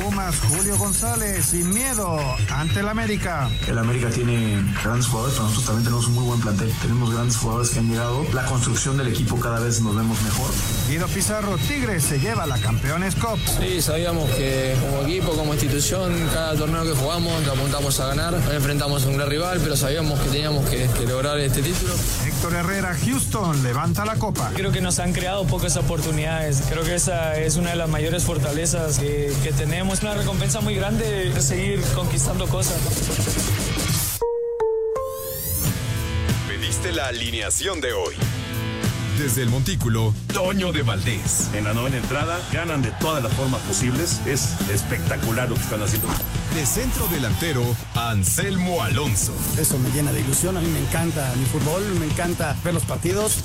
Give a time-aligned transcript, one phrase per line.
[0.00, 2.18] Pumas, Julio González, sin miedo,
[2.50, 3.48] ante el América.
[3.68, 6.72] El América tiene grandes jugadores, pero nosotros también tenemos un muy buen plantel.
[6.82, 8.24] Tenemos grandes jugadores que han llegado.
[8.32, 10.50] La construcción del equipo cada vez nos vemos mejor.
[10.88, 13.38] Guido Pizarro, Tigres se lleva la Campeones Cup.
[13.60, 18.32] Sí, sabíamos que como equipo, como institución, cada torneo que jugamos, lo apuntamos a ganar.
[18.32, 21.94] Nos enfrentamos a un gran rival, pero sabíamos que teníamos que, que lograr este título.
[22.26, 24.50] Héctor Herrera, Houston, levanta la copa.
[24.54, 26.62] Creo que nos han creado pocas oportunidades.
[26.68, 29.83] Creo que esa es una de las mayores fortalezas que, que tenemos.
[29.84, 32.76] Una recompensa muy grande de seguir conquistando cosas.
[36.48, 38.14] Pediste la alineación de hoy.
[39.18, 41.48] Desde el Montículo, Toño de Valdés.
[41.54, 44.20] En la novena entrada ganan de todas las formas posibles.
[44.26, 46.08] Es espectacular lo que están haciendo.
[46.54, 49.32] De centro delantero, Anselmo Alonso.
[49.58, 50.56] Eso me llena de ilusión.
[50.56, 53.44] A mí me encanta mi fútbol, me encanta ver los partidos.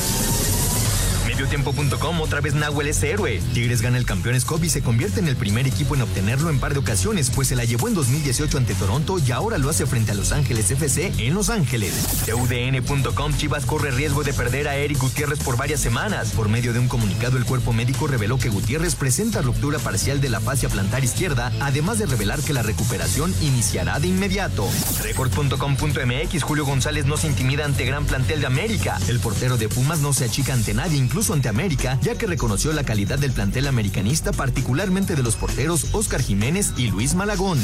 [1.41, 3.41] Mediotiempo.com otra vez Nahuel es héroe.
[3.55, 6.59] Tigres gana el Campeones Cup y se convierte en el primer equipo en obtenerlo en
[6.59, 9.87] par de ocasiones, pues se la llevó en 2018 ante Toronto y ahora lo hace
[9.87, 12.27] frente a Los Ángeles FC en Los Ángeles.
[12.31, 16.29] UDN.com Chivas corre riesgo de perder a Eric Gutiérrez por varias semanas.
[16.29, 20.29] Por medio de un comunicado, el cuerpo médico reveló que Gutiérrez presenta ruptura parcial de
[20.29, 24.67] la fascia plantar izquierda, además de revelar que la recuperación iniciará de inmediato.
[25.01, 28.99] Record.com.mx Julio González no se intimida ante gran plantel de América.
[29.07, 32.83] El portero de Pumas no se achica ante nadie, incluso América, ya que reconoció la
[32.83, 37.57] calidad del plantel americanista, particularmente de los porteros Oscar Jiménez y Luis Malagón.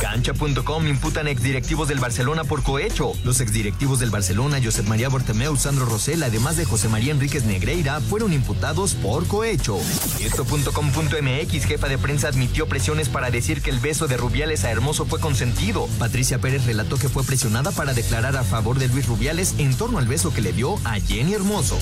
[0.00, 3.12] Cancha.com imputan exdirectivos del Barcelona por cohecho.
[3.24, 8.00] Los exdirectivos del Barcelona, Josep María Bortemeu, Sandro Rosell, además de José María Enríquez Negreira,
[8.00, 9.78] fueron imputados por cohecho.
[10.20, 15.06] Esto.com.mx, jefa de prensa, admitió presiones para decir que el beso de Rubiales a Hermoso
[15.06, 15.88] fue consentido.
[15.98, 19.98] Patricia Pérez relató que fue presionada para declarar a favor de Luis Rubiales en torno
[19.98, 21.78] al beso que le dio a Jenny Hermoso.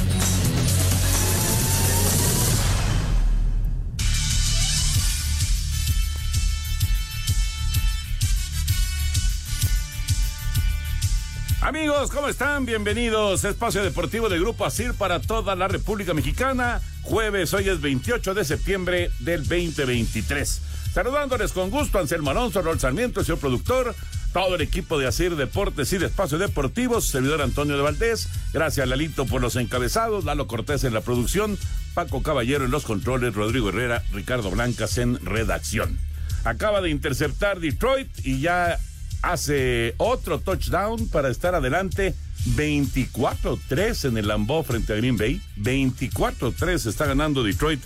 [11.66, 12.64] Amigos, ¿cómo están?
[12.64, 16.80] Bienvenidos Espacio Deportivo de Grupo ASIR para toda la República Mexicana.
[17.02, 20.62] Jueves, hoy es 28 de septiembre del 2023.
[20.94, 23.96] Saludándoles con gusto, Anselmo Alonso, Rol Sarmiento, señor productor,
[24.32, 28.28] todo el equipo de ASIR Deportes y de Espacio Deportivo, servidor Antonio de Valdés.
[28.52, 31.58] Gracias, Lalito, por los encabezados, Lalo Cortés en la producción,
[31.94, 35.98] Paco Caballero en los controles, Rodrigo Herrera, Ricardo Blancas en redacción.
[36.44, 38.78] Acaba de interceptar Detroit y ya
[39.22, 42.14] hace otro touchdown para estar adelante.
[42.54, 45.40] 24-3 en el Lambeau frente a Green Bay.
[45.58, 47.80] 24-3 está ganando Detroit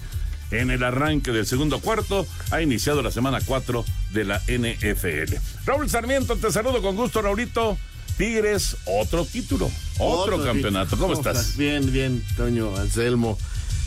[0.50, 2.26] en el arranque del segundo cuarto.
[2.50, 5.34] Ha iniciado la semana 4 de la NFL.
[5.64, 7.78] Raúl Sarmiento, te saludo con gusto, Raulito.
[8.16, 10.90] Tigres, otro título, otro, otro campeonato.
[10.98, 11.56] ¿Cómo, ¿Cómo estás?
[11.56, 13.38] Bien, bien, Toño, Anselmo,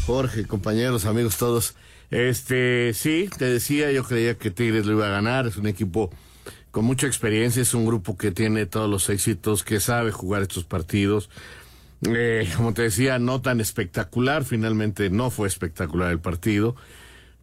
[0.07, 1.75] Jorge, compañeros, amigos todos.
[2.09, 5.45] Este, sí, te decía, yo creía que Tigres lo iba a ganar.
[5.45, 6.09] Es un equipo
[6.73, 10.63] con mucha experiencia, es un grupo que tiene todos los éxitos, que sabe jugar estos
[10.63, 11.29] partidos.
[12.01, 16.75] Eh, como te decía, no tan espectacular, finalmente no fue espectacular el partido,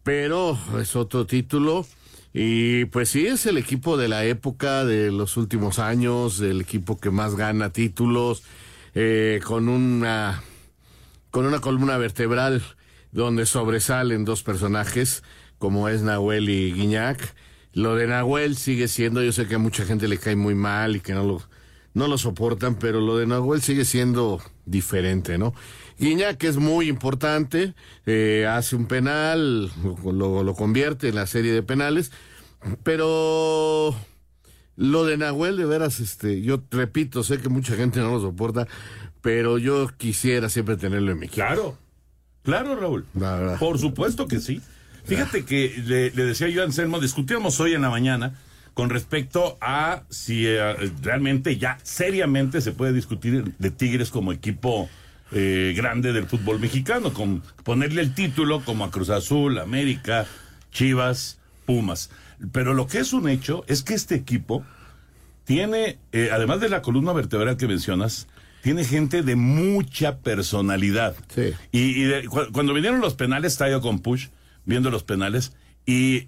[0.03, 1.85] pero es otro título.
[2.33, 6.99] Y pues sí, es el equipo de la época, de los últimos años, el equipo
[6.99, 8.43] que más gana títulos,
[8.95, 10.43] eh, con una
[11.29, 12.61] con una columna vertebral
[13.13, 15.23] donde sobresalen dos personajes,
[15.57, 17.33] como es Nahuel y Guiñac
[17.73, 20.95] lo de Nahuel sigue siendo, yo sé que a mucha gente le cae muy mal
[20.95, 21.41] y que no lo,
[21.93, 25.53] no lo soportan, pero lo de Nahuel sigue siendo diferente, ¿no?
[25.99, 27.73] Guiñac es muy importante,
[28.05, 29.71] eh, hace un penal,
[30.03, 32.11] lo, lo convierte en la serie de penales,
[32.83, 33.95] pero
[34.75, 38.67] lo de Nahuel, de veras, este, yo repito, sé que mucha gente no lo soporta,
[39.21, 41.45] pero yo quisiera siempre tenerlo en mi equipo.
[41.45, 41.77] Claro,
[42.43, 43.05] claro, Raúl.
[43.59, 44.61] Por supuesto que sí.
[45.05, 48.33] Fíjate que le, le, decía yo a Anselmo, discutíamos hoy en la mañana
[48.73, 54.89] con respecto a si eh, realmente ya seriamente se puede discutir de Tigres como equipo
[55.33, 60.25] eh, grande del fútbol mexicano, con ponerle el título como a Cruz Azul, América,
[60.71, 62.09] Chivas, Pumas.
[62.51, 64.63] Pero lo que es un hecho es que este equipo
[65.45, 68.27] tiene, eh, además de la columna vertebral que mencionas,
[68.63, 71.15] tiene gente de mucha personalidad.
[71.33, 71.53] Sí.
[71.71, 74.27] Y, y de- cu- cuando vinieron los penales, estaba yo con Push
[74.65, 75.53] viendo los penales.
[75.85, 76.27] Y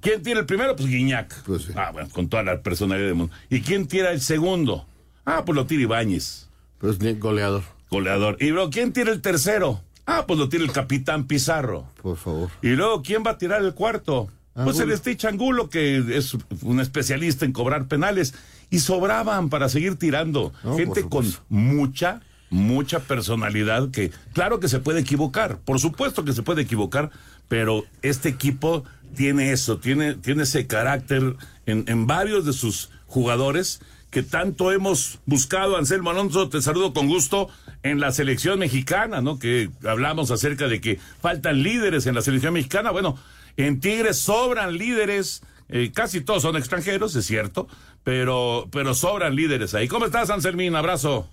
[0.00, 0.76] ¿quién tira el primero?
[0.76, 1.34] Pues Guiñac.
[1.74, 3.34] Ah, bueno, con toda la personalidad del mundo.
[3.50, 4.86] ¿Y quién tira el segundo?
[5.24, 6.48] Ah, pues lo tira Ibáñez.
[6.78, 7.62] Pues goleador.
[7.90, 8.36] Goleador.
[8.40, 9.82] Y luego, ¿quién tira el tercero?
[10.06, 11.86] Ah, pues lo tira el capitán Pizarro.
[12.02, 12.50] Por favor.
[12.62, 14.30] Y luego, ¿quién va a tirar el cuarto?
[14.54, 18.34] Pues el Stitch Angulo, que es un especialista en cobrar penales.
[18.70, 20.52] Y sobraban para seguir tirando.
[20.64, 22.20] No, Gente con mucha,
[22.50, 25.58] mucha personalidad que, claro que se puede equivocar.
[25.58, 27.10] Por supuesto que se puede equivocar,
[27.48, 28.84] pero este equipo
[29.14, 35.18] tiene eso, tiene, tiene ese carácter en, en varios de sus jugadores que tanto hemos
[35.26, 37.50] buscado, Anselmo Alonso, te saludo con gusto,
[37.82, 39.38] en la selección mexicana, ¿no?
[39.38, 42.90] Que hablamos acerca de que faltan líderes en la selección mexicana.
[42.90, 43.18] Bueno,
[43.56, 47.68] en Tigres sobran líderes, eh, casi todos son extranjeros, es cierto,
[48.04, 49.88] pero, pero sobran líderes ahí.
[49.88, 50.76] ¿Cómo estás, Anselmín?
[50.76, 51.28] Abrazo.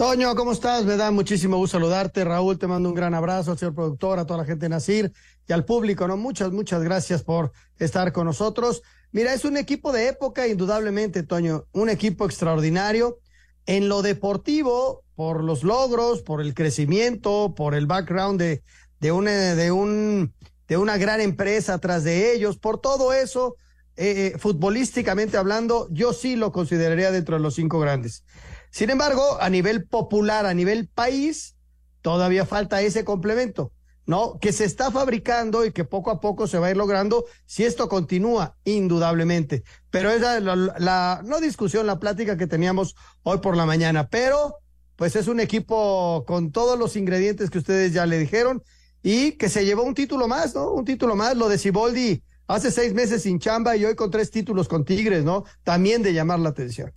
[0.00, 0.86] Toño, ¿cómo estás?
[0.86, 2.24] Me da muchísimo gusto saludarte.
[2.24, 5.12] Raúl, te mando un gran abrazo al señor productor, a toda la gente de Nacir
[5.46, 6.16] y al público, ¿no?
[6.16, 8.80] Muchas, muchas gracias por estar con nosotros.
[9.12, 11.66] Mira, es un equipo de época, indudablemente, Toño.
[11.72, 13.18] Un equipo extraordinario.
[13.66, 18.62] En lo deportivo, por los logros, por el crecimiento, por el background de,
[19.00, 20.32] de, una, de, un,
[20.66, 23.56] de una gran empresa atrás de ellos, por todo eso,
[23.98, 28.24] eh, eh, futbolísticamente hablando, yo sí lo consideraría dentro de los cinco grandes.
[28.70, 31.56] Sin embargo, a nivel popular, a nivel país,
[32.02, 33.72] todavía falta ese complemento,
[34.06, 34.38] ¿no?
[34.40, 37.64] Que se está fabricando y que poco a poco se va a ir logrando si
[37.64, 39.64] esto continúa, indudablemente.
[39.90, 44.08] Pero esa es la, la- no discusión, la plática que teníamos hoy por la mañana,
[44.08, 44.56] pero
[44.96, 48.62] pues es un equipo con todos los ingredientes que ustedes ya le dijeron
[49.02, 50.70] y que se llevó un título más, ¿no?
[50.72, 54.30] Un título más, lo de Siboldi hace seis meses sin chamba y hoy con tres
[54.30, 55.44] títulos con Tigres, ¿no?
[55.62, 56.92] También de llamar la atención.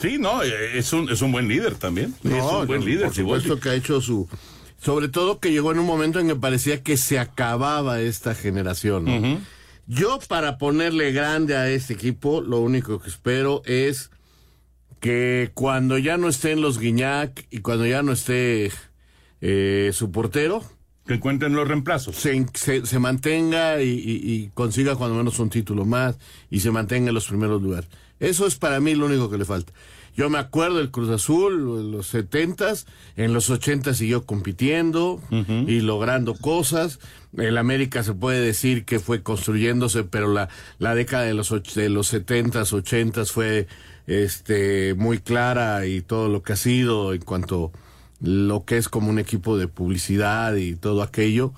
[0.00, 2.14] Sí, no, eh, es un, es un buen líder también.
[2.24, 3.06] es un buen no, líder.
[3.06, 4.28] Por supuesto que ha hecho su.
[4.78, 9.04] Sobre todo que llegó en un momento en que parecía que se acababa esta generación.
[9.04, 9.38] ¿no?
[9.86, 14.10] Yo, para ponerle grande a este equipo, lo único que espero es
[15.00, 18.70] que cuando ya no estén los Guiñac y cuando ya no esté
[19.40, 20.62] eh, su portero.
[21.06, 22.16] Que encuentren los reemplazos.
[22.16, 26.18] Se, se- se mantenga y, y- y consiga cuando menos un título más
[26.50, 27.88] y se mantenga en los primeros lugares.
[28.20, 29.72] Eso es para mí lo único que le falta.
[30.16, 32.86] Yo me acuerdo del Cruz Azul en los setentas,
[33.16, 36.98] en los ochentas siguió compitiendo y logrando cosas.
[37.36, 41.88] El América se puede decir que fue construyéndose, pero la, la década de los de
[41.88, 43.68] los setentas, ochentas fue
[44.06, 47.70] este muy clara y todo lo que ha sido en cuanto
[48.20, 51.52] lo que es como un equipo de publicidad y todo aquello.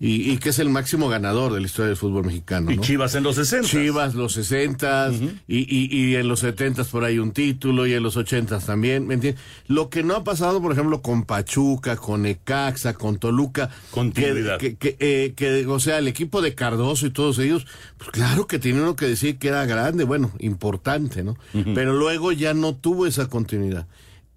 [0.00, 2.70] Y, y que es el máximo ganador de la historia del fútbol mexicano.
[2.70, 2.82] Y ¿no?
[2.82, 3.66] Chivas en los 60.
[3.68, 5.10] Chivas los 60
[5.48, 9.08] y, y, y en los 70 por ahí un título y en los 80 también,
[9.08, 9.42] ¿me entiendes?
[9.66, 14.58] Lo que no ha pasado, por ejemplo, con Pachuca, con Ecaxa, con Toluca, Continuidad.
[14.58, 17.66] que, que, que, eh, que, o sea, el equipo de Cardoso y todos ellos,
[17.96, 21.36] pues claro que tiene uno que decir que era grande, bueno, importante, ¿no?
[21.74, 23.86] Pero luego ya no tuvo esa continuidad.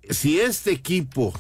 [0.10, 1.34] Si este equipo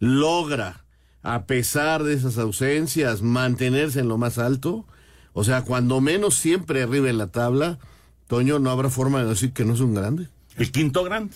[0.00, 0.81] logra,
[1.22, 4.84] a pesar de esas ausencias, mantenerse en lo más alto,
[5.32, 7.78] o sea, cuando menos siempre arriba en la tabla,
[8.26, 10.28] Toño, no habrá forma de decir que no es un grande.
[10.56, 11.34] El quinto grande.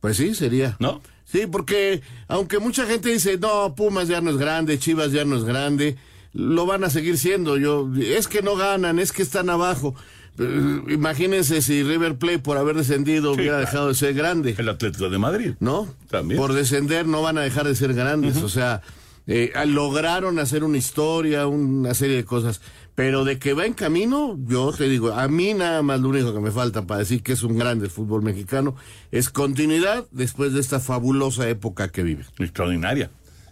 [0.00, 0.76] Pues sí, sería.
[0.78, 1.00] ¿No?
[1.24, 5.36] Sí, porque aunque mucha gente dice, no, Pumas ya no es grande, Chivas ya no
[5.36, 5.96] es grande,
[6.32, 7.56] lo van a seguir siendo.
[7.56, 9.94] Yo, es que no ganan, es que están abajo.
[10.38, 14.54] Eh, imagínense si River Plate por haber descendido Sí, hubiera dejado de ser grande.
[14.56, 15.54] El Atlético de Madrid.
[15.60, 15.88] ¿no?
[16.10, 16.40] También.
[16.40, 18.82] Por descender no van a dejar de ser grandes, o sea,
[19.26, 22.60] eh, lograron hacer una historia, una serie de cosas,
[22.94, 26.32] pero de que va en camino, yo te digo, a mí nada más lo único
[26.32, 28.74] que me falta para decir que es un grande fútbol mexicano
[29.10, 32.24] es continuidad después de esta fabulosa época que vive.
[32.38, 33.10] Extraordinaria.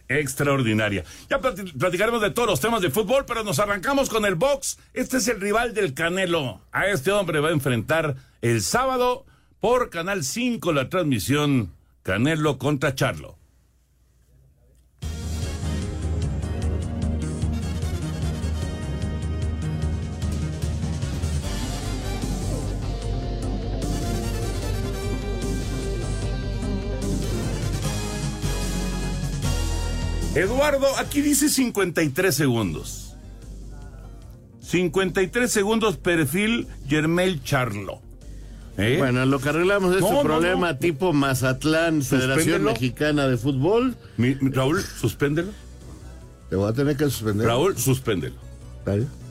[0.08, 1.04] Extraordinaria.
[1.30, 4.78] Ya plati- platicaremos de todos los temas de fútbol, pero nos arrancamos con el box.
[4.92, 6.60] Este es el rival del Canelo.
[6.72, 9.24] A este hombre va a enfrentar el sábado
[9.60, 13.36] por Canal 5 la transmisión Canelo contra Charlo.
[30.34, 33.14] Eduardo, aquí dice 53 segundos.
[34.62, 38.00] 53 segundos perfil Germel Charlo.
[38.76, 38.96] ¿Eh?
[38.98, 40.78] Bueno, lo que arreglamos es un no, problema no.
[40.78, 42.72] tipo Mazatlán, Federación Suspéndelo.
[42.72, 43.94] Mexicana de Fútbol.
[44.16, 45.52] Mi- Raúl, suspéndelo.
[46.50, 47.46] Te voy a tener que suspender.
[47.46, 48.34] Raúl, suspéndelo.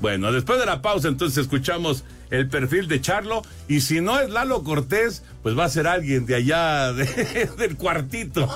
[0.02, 3.42] Bueno, después de la pausa, entonces escuchamos el perfil de Charlo.
[3.68, 7.78] Y si no es Lalo Cortés, pues va a ser alguien de allá de- del
[7.78, 8.50] cuartito.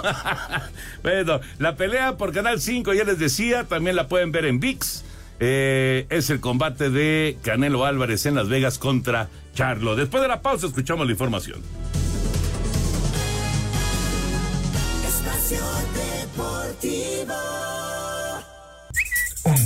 [1.04, 5.04] bueno, la pelea por Canal 5, ya les decía, también la pueden ver en VIX.
[5.40, 9.96] Eh, es el combate de Canelo Álvarez en Las Vegas contra Charlo.
[9.96, 11.62] Después de la pausa, escuchamos la información.
[15.08, 15.60] Espacio
[15.94, 17.34] Deportivo.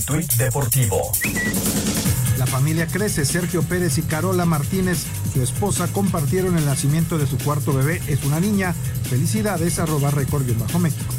[0.06, 1.12] Tuit deportivo.
[2.38, 3.26] La familia crece.
[3.26, 8.02] Sergio Pérez y Carola Martínez, su esposa, compartieron el nacimiento de su cuarto bebé.
[8.08, 8.74] Es una niña.
[9.10, 11.14] Felicidades, arroba guion bajo México.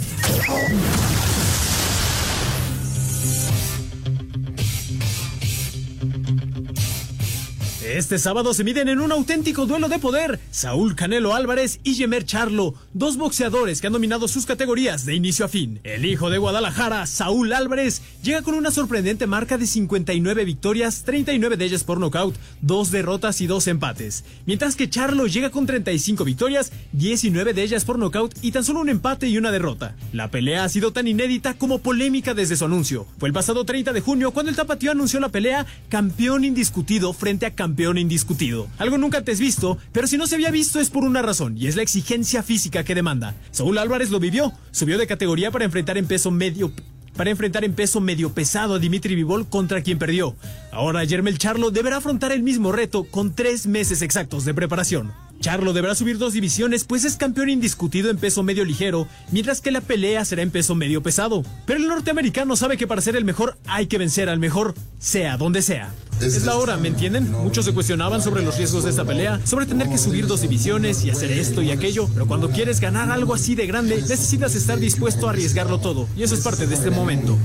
[8.03, 12.25] Este sábado se miden en un auténtico duelo de poder Saúl Canelo Álvarez y Yemer
[12.25, 15.79] Charlo, dos boxeadores que han dominado sus categorías de inicio a fin.
[15.85, 21.57] El hijo de Guadalajara, Saúl Álvarez, llega con una sorprendente marca de 59 victorias, 39
[21.57, 24.25] de ellas por nocaut, dos derrotas y dos empates.
[24.47, 28.81] Mientras que Charlo llega con 35 victorias, 19 de ellas por nocaut y tan solo
[28.81, 29.95] un empate y una derrota.
[30.13, 33.07] La pelea ha sido tan inédita como polémica desde su anuncio.
[33.19, 37.47] Fue el pasado 30 de junio cuando el tapatío anunció la pelea campeón indiscutido frente
[37.47, 38.69] a campeón indiscutido.
[38.79, 41.67] Algo nunca antes visto, pero si no se había visto es por una razón, y
[41.67, 43.35] es la exigencia física que demanda.
[43.51, 46.73] Saúl Álvarez lo vivió, subió de categoría para enfrentar en peso medio
[47.17, 50.35] para enfrentar en peso medio pesado a Dimitri Vivol contra quien perdió.
[50.71, 55.13] Ahora Yermel Charlo deberá afrontar el mismo reto con tres meses exactos de preparación.
[55.43, 59.73] Charlo deberá subir dos divisiones, pues es campeón indiscutido en peso medio ligero, mientras que
[59.73, 61.43] la pelea será en peso medio pesado.
[61.67, 65.37] Pero el norteamericano sabe que para ser el mejor hay que vencer al mejor, sea
[65.37, 65.93] donde sea.
[66.21, 67.33] Es la hora, ¿me entienden?
[67.33, 71.05] Muchos se cuestionaban sobre los riesgos de esta pelea, sobre tener que subir dos divisiones
[71.05, 74.79] y hacer esto y aquello, pero cuando quieres ganar algo así de grande, necesitas estar
[74.79, 77.37] dispuesto a arriesgarlo todo, y eso es parte de este momento.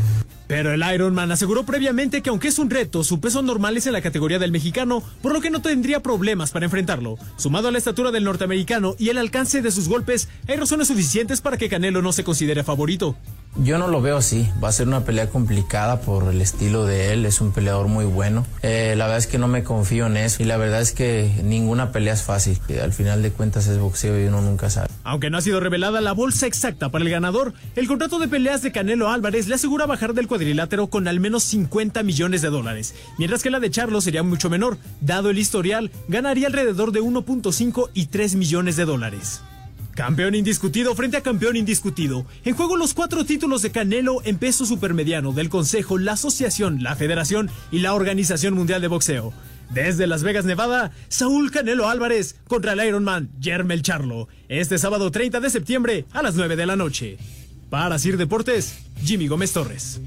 [0.47, 3.93] Pero el Ironman aseguró previamente que aunque es un reto, su peso normal es en
[3.93, 7.17] la categoría del mexicano, por lo que no tendría problemas para enfrentarlo.
[7.35, 11.41] Sumado a la estatura del norteamericano y el alcance de sus golpes, hay razones suficientes
[11.41, 13.17] para que Canelo no se considere favorito.
[13.63, 14.47] Yo no lo veo así.
[14.63, 17.25] Va a ser una pelea complicada por el estilo de él.
[17.25, 18.45] Es un peleador muy bueno.
[18.61, 20.43] Eh, la verdad es que no me confío en eso.
[20.43, 22.59] Y la verdad es que ninguna pelea es fácil.
[22.81, 24.89] Al final de cuentas es boxeo y uno nunca sabe.
[25.03, 28.61] Aunque no ha sido revelada la bolsa exacta para el ganador, el contrato de peleas
[28.61, 32.93] de Canelo Álvarez le asegura bajar del cuadrilátero con al menos 50 millones de dólares,
[33.17, 34.77] mientras que la de Charlo sería mucho menor.
[35.01, 39.41] Dado el historial, ganaría alrededor de 1.5 y 3 millones de dólares.
[39.97, 42.27] Campeón indiscutido frente a campeón indiscutido.
[42.45, 46.95] En juego los cuatro títulos de Canelo en peso supermediano del Consejo, la Asociación, la
[46.95, 49.33] Federación y la Organización Mundial de Boxeo.
[49.71, 54.27] Desde Las Vegas, Nevada, Saúl Canelo Álvarez contra el Ironman Yermel Charlo.
[54.49, 57.17] Este sábado 30 de septiembre a las 9 de la noche.
[57.71, 59.99] Para Sir Deportes, Jimmy Gómez Torres.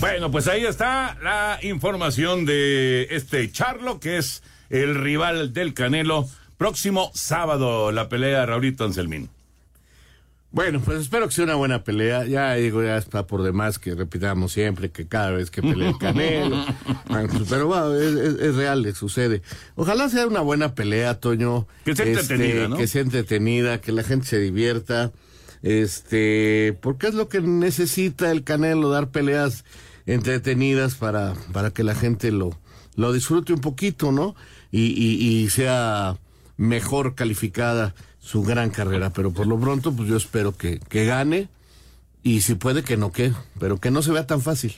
[0.00, 6.28] Bueno, pues ahí está la información de este Charlo, que es el rival del Canelo.
[6.62, 9.28] Próximo sábado, la pelea Raulito Anselmín.
[10.52, 12.24] Bueno, pues espero que sea una buena pelea.
[12.24, 15.98] Ya digo, ya está por demás que repitamos siempre que cada vez que pelea el
[15.98, 16.64] Canelo.
[17.50, 19.42] Pero bueno, es, es- es real, le sucede.
[19.74, 21.66] Ojalá sea una buena pelea, Toño.
[21.84, 22.76] Que sea Este, entretenida, ¿no?
[22.76, 25.10] Que sea entretenida, que la gente se divierta.
[25.62, 29.64] Este, porque es lo que necesita el Canelo, dar peleas
[30.06, 32.56] entretenidas para, para que la gente lo,
[32.94, 34.36] lo disfrute un poquito, ¿no?
[34.70, 36.18] Y, y, y sea
[36.62, 39.10] mejor calificada su gran carrera.
[39.10, 41.48] Pero por lo pronto, pues yo espero que, que gane
[42.22, 44.74] y si puede que no quede, pero que no se vea tan fácil.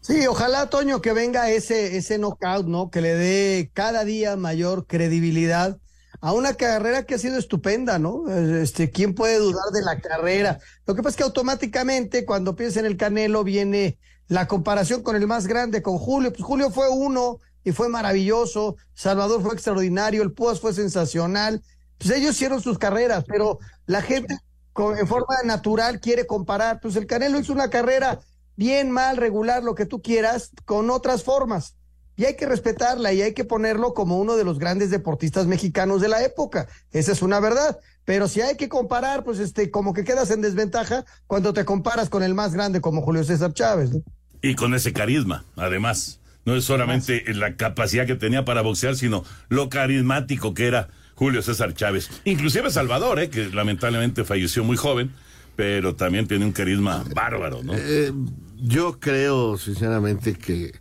[0.00, 2.90] Sí, ojalá, Toño, que venga ese, ese knockout, ¿no?
[2.90, 5.78] Que le dé cada día mayor credibilidad
[6.20, 8.30] a una carrera que ha sido estupenda, ¿no?
[8.30, 10.58] Este, ¿quién puede dudar de la carrera?
[10.86, 15.16] Lo que pasa es que automáticamente cuando piensa en el Canelo viene la comparación con
[15.16, 16.32] el más grande, con Julio.
[16.32, 21.62] Pues Julio fue uno y fue maravilloso, Salvador fue extraordinario, el Púas fue sensacional.
[21.98, 24.36] Pues ellos hicieron sus carreras, pero la gente
[24.72, 26.80] con- en forma natural quiere comparar.
[26.80, 28.20] Pues el Canelo hizo una carrera
[28.56, 31.74] bien, mal, regular, lo que tú quieras, con otras formas.
[32.16, 36.02] Y hay que respetarla y hay que ponerlo como uno de los grandes deportistas mexicanos
[36.02, 36.68] de la época.
[36.92, 37.78] Esa es una verdad.
[38.04, 42.10] Pero si hay que comparar, pues este, como que quedas en desventaja cuando te comparas
[42.10, 43.90] con el más grande como Julio César Chávez.
[43.92, 44.02] ¿no?
[44.42, 46.19] Y con ese carisma, además.
[46.44, 51.42] No es solamente la capacidad que tenía para boxear, sino lo carismático que era Julio
[51.42, 52.10] César Chávez.
[52.24, 55.12] Inclusive Salvador, eh, que lamentablemente falleció muy joven,
[55.54, 57.74] pero también tiene un carisma bárbaro, ¿no?
[57.76, 58.12] Eh,
[58.56, 60.72] yo creo, sinceramente, que,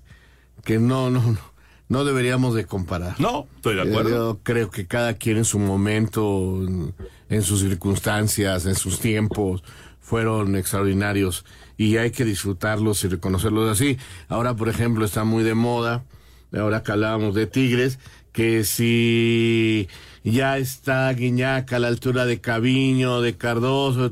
[0.64, 1.40] que no, no, no,
[1.90, 3.20] no deberíamos de comparar.
[3.20, 4.10] No, estoy de acuerdo.
[4.10, 6.96] Yo creo que cada quien en su momento, en,
[7.28, 9.64] en sus circunstancias, en sus tiempos,
[10.00, 11.46] fueron extraordinarios
[11.80, 13.98] y hay que disfrutarlos y reconocerlos así.
[14.28, 16.04] Ahora, por ejemplo, está muy de moda,
[16.52, 18.00] ahora que hablábamos de Tigres,
[18.34, 19.88] que si
[20.26, 24.12] ya está Guiñac a la altura de Caviño, de Cardoso,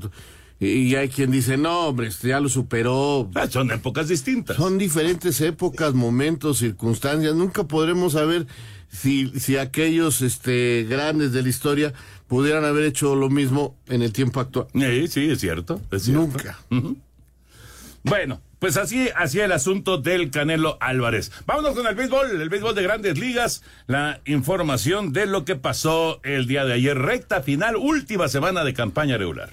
[0.61, 3.29] y hay quien dice, no, hombre, este ya lo superó.
[3.35, 4.55] Ah, son épocas distintas.
[4.55, 7.35] Son diferentes épocas, momentos, circunstancias.
[7.35, 8.47] Nunca podremos saber
[8.87, 11.93] si, si aquellos este, grandes de la historia
[12.27, 14.67] pudieran haber hecho lo mismo en el tiempo actual.
[14.73, 15.81] Sí, sí, es cierto.
[15.91, 16.21] Es cierto.
[16.21, 16.57] Nunca.
[18.07, 21.31] Bueno, pues así hacía el asunto del Canelo Álvarez.
[21.45, 26.21] Vámonos con el béisbol, el béisbol de grandes ligas, la información de lo que pasó
[26.23, 29.49] el día de ayer, recta final, última semana de campaña regular.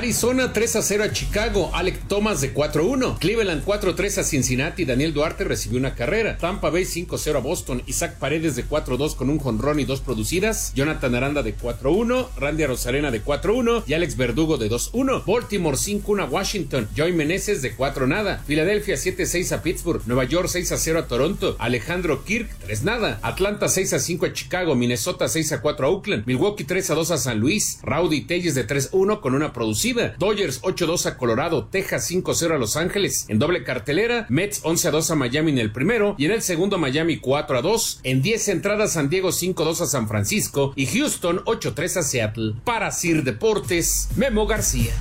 [0.00, 3.18] Arizona 3 a 0 a Chicago, Alec Thomas de 4-1.
[3.18, 6.38] Cleveland 4-3 a Cincinnati, Daniel Duarte recibió una carrera.
[6.38, 10.72] Tampa Bay 5-0 a Boston, Isaac Paredes de 4-2 con un jonrón y dos producidas.
[10.74, 15.22] Jonathan Aranda de 4-1, Randy Rosarena de 4-1 y Alex Verdugo de 2-1.
[15.26, 18.42] Baltimore 5-1 a Washington, Joy Meneses de 4 nada.
[18.46, 23.18] Filadelfia 7-6 a Pittsburgh, Nueva York 6-0 a Toronto, Alejandro Kirk 3 nada.
[23.20, 28.54] Atlanta 6-5 a Chicago, Minnesota 6-4 a Oakland, Milwaukee 3-2 a San Luis, Rowdy Telles
[28.54, 29.89] de 3-1 con una producida.
[30.18, 33.26] Dodgers 8-2 a Colorado, Texas 5-0 a Los Ángeles.
[33.28, 37.20] En doble cartelera, Mets 11-2 a Miami en el primero y en el segundo Miami
[37.20, 38.00] 4-2.
[38.04, 42.54] En 10 entradas San Diego 5-2 a San Francisco y Houston 8-3 a Seattle.
[42.64, 44.92] Para Sir Deportes, Memo García.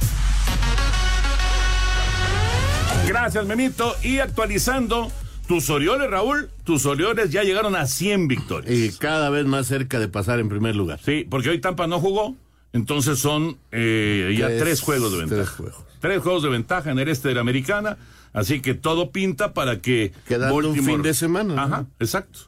[3.07, 3.95] Gracias, Memito.
[4.03, 5.11] Y actualizando,
[5.47, 8.71] tus Orioles, Raúl, tus Orioles ya llegaron a 100 victorias.
[8.71, 10.99] Y cada vez más cerca de pasar en primer lugar.
[11.03, 12.35] Sí, porque hoy Tampa no jugó,
[12.73, 15.41] entonces son eh, ya Tres- tres, juegos de ventaja.
[15.43, 15.83] tres juegos.
[15.99, 17.97] Tres juegos de ventaja en el este de la americana,
[18.33, 21.61] así que todo pinta para que Quedando un fin de semana, ¿no?
[21.61, 22.39] Ajá, exacto.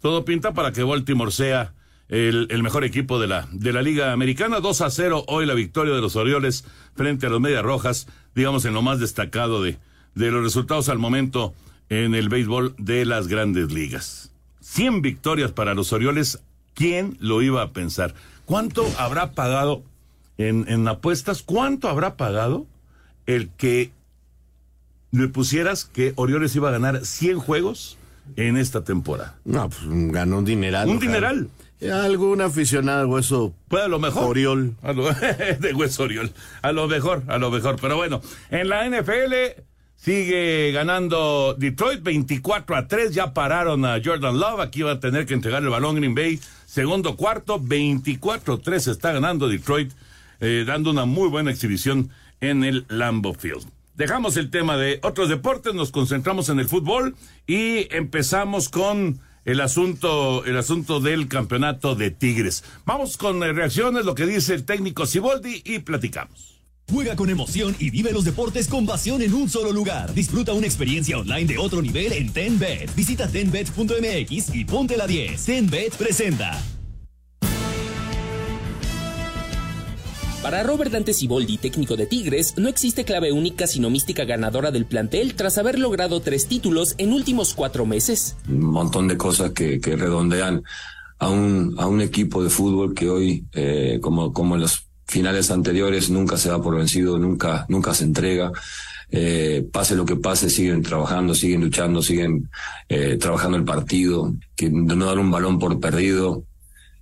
[0.00, 1.72] Todo pinta para que Baltimore sea
[2.08, 4.60] el, el mejor equipo de la, de la Liga Americana.
[4.60, 8.64] 2 a 0 hoy la victoria de los Orioles frente a los Medias Rojas, digamos
[8.64, 9.78] en lo más destacado de,
[10.14, 11.54] de los resultados al momento
[11.88, 14.30] en el béisbol de las grandes ligas.
[14.60, 16.40] 100 victorias para los Orioles,
[16.74, 18.14] ¿quién lo iba a pensar?
[18.52, 19.82] ¿Cuánto habrá pagado
[20.36, 21.42] en, en apuestas?
[21.42, 22.66] ¿Cuánto habrá pagado
[23.24, 23.92] el que
[25.10, 27.96] le pusieras que Orioles iba a ganar 100 juegos
[28.36, 29.38] en esta temporada?
[29.46, 29.80] No, pues
[30.12, 30.86] ganó un dineral.
[30.86, 31.12] Un ojalá.
[31.12, 31.48] dineral.
[32.04, 33.54] Algún aficionado hueso.
[33.68, 34.24] Pues a lo mejor.
[34.24, 34.76] Oriol.
[34.82, 35.04] A lo-
[35.58, 36.30] de hueso Oriol.
[36.60, 37.76] A lo mejor, a lo mejor.
[37.80, 39.62] Pero bueno, en la NFL
[39.96, 43.14] sigue ganando Detroit 24 a 3.
[43.14, 44.60] Ya pararon a Jordan Love.
[44.60, 46.38] Aquí va a tener que entregar el balón Green Bay.
[46.72, 49.92] Segundo cuarto, 24 a 3 está ganando Detroit,
[50.40, 52.08] eh, dando una muy buena exhibición
[52.40, 53.68] en el Lambeau Field.
[53.94, 57.14] Dejamos el tema de otros deportes, nos concentramos en el fútbol
[57.46, 62.64] y empezamos con el asunto, el asunto del campeonato de Tigres.
[62.86, 66.61] Vamos con eh, reacciones, lo que dice el técnico Siboldi y platicamos.
[66.90, 70.12] Juega con emoción y vive los deportes con pasión en un solo lugar.
[70.14, 72.94] Disfruta una experiencia online de otro nivel en TenBet.
[72.94, 75.44] Visita tenbet.mx y ponte la 10.
[75.44, 76.62] TenBet presenta.
[80.42, 84.86] Para Robert Dante Siboldi, técnico de Tigres, no existe clave única sino mística ganadora del
[84.86, 88.36] plantel tras haber logrado tres títulos en últimos cuatro meses.
[88.48, 90.64] un montón de cosas que, que redondean
[91.20, 95.50] a un, a un equipo de fútbol que hoy, eh, como, como en los finales
[95.50, 98.52] anteriores, nunca se da por vencido, nunca, nunca se entrega.
[99.10, 102.48] Eh, pase lo que pase, siguen trabajando, siguen luchando, siguen
[102.88, 106.44] eh, trabajando el partido, que no dar un balón por perdido,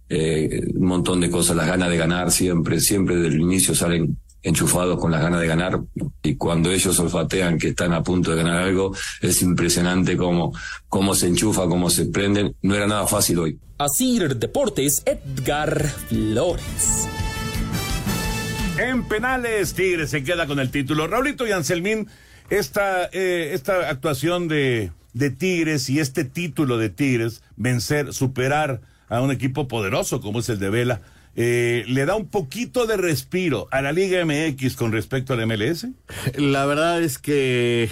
[0.09, 4.19] eh, un montón de cosas, las ganas de ganar siempre, siempre desde el inicio salen
[4.43, 5.81] enchufados con las ganas de ganar
[6.23, 10.53] y cuando ellos olfatean que están a punto de ganar algo, es impresionante cómo,
[10.89, 12.57] cómo se enchufa, cómo se prenden.
[12.63, 13.59] No era nada fácil hoy.
[13.79, 17.09] Asir Deportes, Edgar Flores.
[18.81, 21.07] En penales, Tigres se queda con el título.
[21.07, 22.09] Raulito y Anselmín,
[22.49, 29.21] esta, eh, esta actuación de, de Tigres y este título de Tigres, vencer, superar a
[29.21, 31.03] un equipo poderoso como es el de Vela,
[31.37, 35.87] eh, ¿le da un poquito de respiro a la Liga MX con respecto al MLS?
[36.39, 37.91] La verdad es que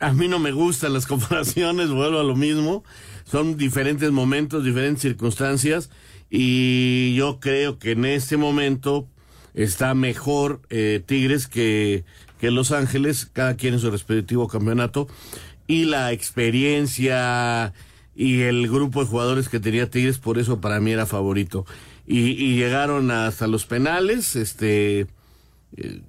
[0.00, 2.84] a mí no me gustan las comparaciones, vuelvo a lo mismo.
[3.24, 5.88] Son diferentes momentos, diferentes circunstancias
[6.28, 9.08] y yo creo que en este momento
[9.54, 12.04] está mejor eh, Tigres que,
[12.38, 15.08] que Los Ángeles, cada quien en su respectivo campeonato
[15.66, 17.72] y la experiencia
[18.14, 21.64] y el grupo de jugadores que tenía Tigres, por eso para mí era favorito.
[22.06, 25.06] Y, llegaron hasta los penales, este...
[25.76, 26.02] eh,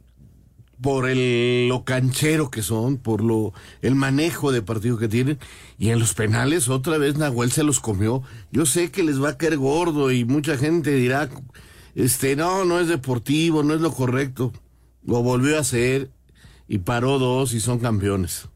[0.82, 5.38] por el, lo canchero que son, por lo el manejo de partido que tienen.
[5.78, 8.24] Y en los penales otra vez Nahuel se los comió.
[8.52, 11.30] Yo sé que les va a caer gordo y mucha gente dirá,
[11.96, 14.52] este, no, no es deportivo, no es lo correcto.
[15.04, 16.10] Lo volvió a hacer
[16.68, 18.48] y paró dos y son campeones.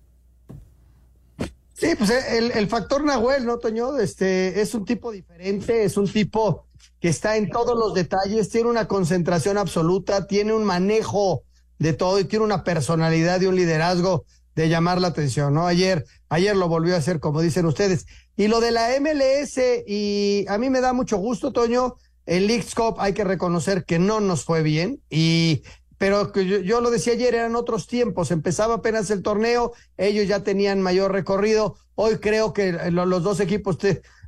[1.73, 3.97] Sí, pues el, el factor Nahuel, ¿no, Toño?
[3.97, 6.65] Este, es un tipo diferente, es un tipo
[7.01, 11.43] que está en todos los detalles, tiene una concentración absoluta, tiene un manejo
[11.77, 15.67] de todo y tiene una personalidad y un liderazgo de llamar la atención, ¿no?
[15.67, 18.05] Ayer, ayer lo volvió a hacer, como dicen ustedes.
[18.37, 22.65] Y lo de la MLS, y a mí me da mucho gusto, Toño, el League
[22.75, 25.63] Cup hay que reconocer que no nos fue bien, y
[25.97, 30.43] pero yo, yo, lo decía ayer, eran otros tiempos, empezaba apenas el torneo, ellos ya
[30.43, 33.77] tenían mayor recorrido, hoy creo que los dos equipos,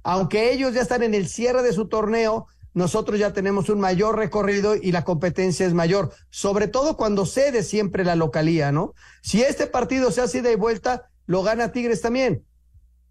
[0.04, 4.16] aunque ellos ya están en el cierre de su torneo, nosotros ya tenemos un mayor
[4.18, 8.94] recorrido y la competencia es mayor, sobre todo cuando cede siempre la localía, ¿no?
[9.24, 12.46] Si este partido se hace de vuelta, lo gana Tigres también.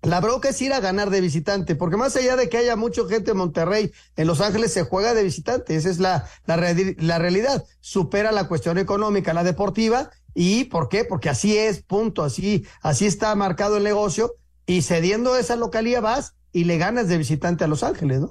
[0.06, 3.02] La bronca es ir a ganar de visitante, porque más allá de que haya mucha
[3.08, 6.56] gente en Monterrey, en Los Ángeles se juega de visitante, esa es la, la,
[6.98, 7.64] la realidad.
[7.80, 11.04] Supera la cuestión económica, la deportiva, y ¿por qué?
[11.04, 16.34] Porque así es, punto, así, así está marcado el negocio, y cediendo esa localía vas
[16.52, 18.30] y le ganas de visitante a Los Ángeles, ¿no?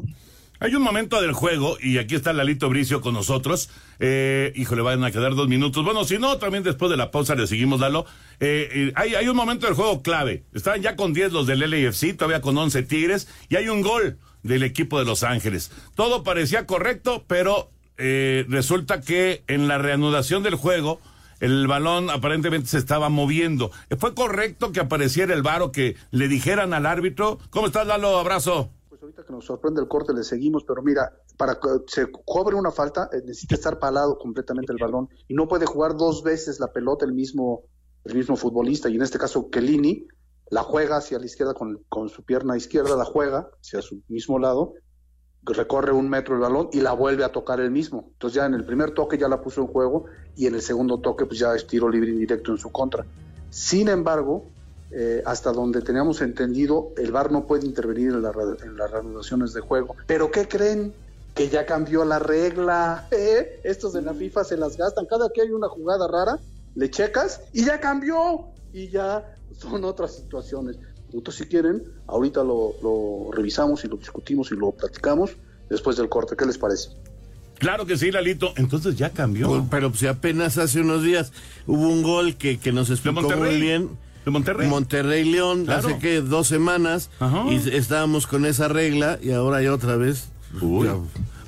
[0.59, 3.69] Hay un momento del juego, y aquí está Lalito Bricio con nosotros.
[3.99, 5.83] Eh, híjole, van a quedar dos minutos.
[5.83, 8.05] Bueno, si no, también después de la pausa le seguimos, Lalo.
[8.39, 10.43] Eh, eh, hay, hay un momento del juego clave.
[10.53, 14.17] Estaban ya con 10 los del LAFC, todavía con 11 Tigres, y hay un gol
[14.43, 15.71] del equipo de Los Ángeles.
[15.93, 21.01] Todo parecía correcto, pero eh, resulta que en la reanudación del juego,
[21.41, 23.71] el balón aparentemente se estaba moviendo.
[23.99, 27.39] ¿Fue correcto que apareciera el varo, que le dijeran al árbitro?
[27.49, 28.17] ¿Cómo estás, Lalo?
[28.17, 28.71] Abrazo
[29.05, 32.71] ahorita que nos sorprende el corte le seguimos, pero mira, para que se cobre una
[32.71, 36.73] falta eh, necesita estar palado completamente el balón y no puede jugar dos veces la
[36.73, 37.63] pelota el mismo,
[38.03, 40.07] el mismo futbolista, y en este caso Kellini
[40.49, 44.39] la juega hacia la izquierda con, con su pierna izquierda, la juega hacia su mismo
[44.39, 44.73] lado,
[45.43, 48.09] recorre un metro el balón y la vuelve a tocar el mismo.
[48.13, 50.99] Entonces ya en el primer toque ya la puso en juego y en el segundo
[50.99, 53.05] toque pues ya es tiro libre indirecto en su contra.
[53.49, 54.45] Sin embargo,
[54.91, 59.95] eh, hasta donde teníamos entendido, el VAR no puede intervenir en, las reanudaciones de juego.
[60.05, 60.93] ¿Pero qué creen?
[61.33, 63.07] Que ya cambió la regla.
[63.11, 63.59] ¿eh?
[63.63, 65.05] Estos de la FIFA se las gastan.
[65.05, 66.39] Cada que hay una jugada rara,
[66.75, 68.45] le checas y ya cambió.
[68.73, 70.77] Y ya son otras situaciones.
[71.11, 75.31] Entonces, si quieren, ahorita lo, lo revisamos y lo discutimos y lo platicamos
[75.69, 76.35] después del corte.
[76.35, 76.89] ¿Qué les parece?
[77.57, 78.53] Claro que sí, Lalito.
[78.57, 79.65] Entonces ya cambió.
[79.71, 81.31] Pero si apenas hace unos días
[81.65, 84.67] hubo un gol que, que nos explicó muy bien de Monterrey.
[84.67, 87.09] Monterrey León, hace que dos semanas
[87.49, 90.29] y estábamos con esa regla y ahora hay otra vez.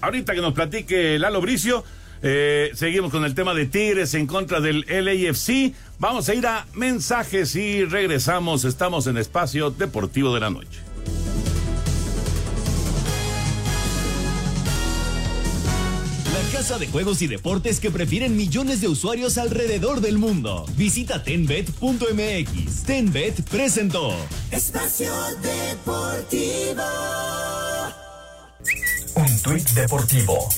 [0.02, 1.84] Ahorita que nos platique Lalo Bricio,
[2.22, 5.74] eh, seguimos con el tema de Tigres en contra del LAFC.
[6.00, 8.64] Vamos a ir a mensajes y regresamos.
[8.66, 10.87] Estamos en Espacio Deportivo de la Noche.
[16.58, 20.66] Casa de juegos y deportes que prefieren millones de usuarios alrededor del mundo.
[20.76, 22.84] Visita tenbet.mx.
[22.84, 24.12] Tenbet presentó.
[24.50, 26.82] Espacio Deportivo.
[29.14, 30.50] Un tuit deportivo.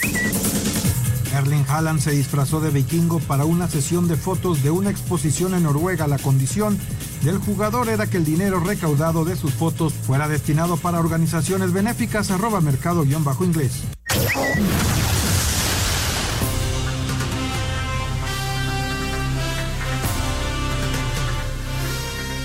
[1.36, 5.64] Erling Haaland se disfrazó de vikingo para una sesión de fotos de una exposición en
[5.64, 6.08] Noruega.
[6.08, 6.80] La condición
[7.26, 12.32] del jugador era que el dinero recaudado de sus fotos fuera destinado para organizaciones benéficas.
[12.32, 13.84] Arroba mercado-inglés.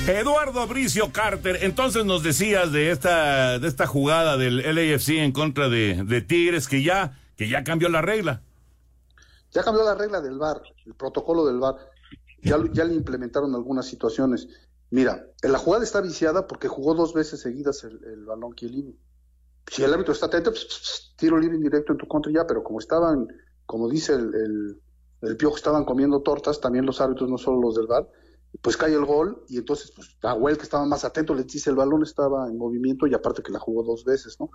[0.07, 5.71] Eduardo Abricio Carter, entonces nos decías de esta, de esta jugada del LAFC en contra
[5.71, 8.43] de, Tigres que ya, que ya cambió la regla.
[9.53, 11.77] Ya cambió la regla del VAR, el protocolo del VAR.
[12.43, 14.47] Ya, ya le implementaron algunas situaciones.
[14.91, 18.95] Mira, la jugada está viciada porque jugó dos veces seguidas el, balón Chiellini.
[19.69, 20.53] Si el árbitro está atento,
[21.17, 23.27] tiro libre indirecto en tu contra ya, pero como estaban,
[23.65, 24.83] como dice el, el,
[25.23, 28.07] el piojo, estaban comiendo tortas, también los árbitros, no solo los del VAR,
[28.61, 31.77] pues cae el gol y entonces pues Nahuel que estaba más atento le dice el
[31.77, 34.51] balón estaba en movimiento y aparte que la jugó dos veces, ¿no?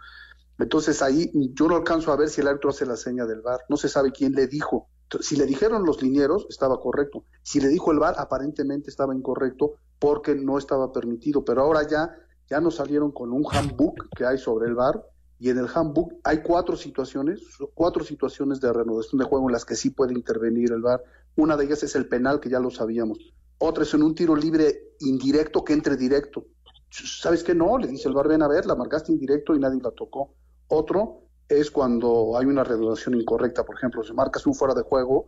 [0.58, 3.62] Entonces ahí yo no alcanzo a ver si el árbitro hace la seña del VAR,
[3.70, 4.90] no se sabe quién le dijo.
[5.22, 7.24] Si le dijeron los linieros, estaba correcto.
[7.42, 11.44] Si le dijo el VAR, aparentemente estaba incorrecto porque no estaba permitido.
[11.44, 12.14] Pero ahora ya,
[12.48, 15.04] ya nos salieron con un handbook que hay sobre el VAR
[15.40, 17.42] y en el handbook hay cuatro situaciones,
[17.74, 21.02] cuatro situaciones de renovación de juego en las que sí puede intervenir el VAR.
[21.38, 23.18] Una de ellas es el penal, que ya lo sabíamos.
[23.60, 26.46] Otra es en un tiro libre indirecto que entre directo.
[26.90, 27.54] ¿Sabes qué?
[27.54, 30.34] No, le dice el bar, a ver, la marcaste indirecto y nadie la tocó.
[30.68, 35.28] Otro es cuando hay una reanudación incorrecta, por ejemplo, si marcas un fuera de juego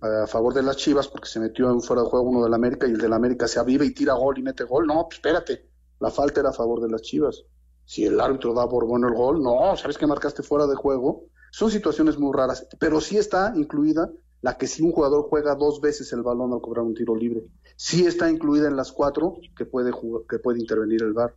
[0.00, 2.86] a favor de las Chivas porque se metió en fuera de juego uno del América
[2.86, 4.86] y el del América se aviva y tira gol y mete gol.
[4.86, 5.68] No, pues espérate,
[6.00, 7.44] la falta era a favor de las Chivas.
[7.84, 11.24] Si el árbitro da por bueno el gol, no, sabes que marcaste fuera de juego.
[11.50, 14.10] Son situaciones muy raras, pero sí está incluida
[14.42, 17.44] la que si un jugador juega dos veces el balón al cobrar un tiro libre.
[17.76, 21.34] Sí está incluida en las cuatro que puede jugar, que puede intervenir el VAR.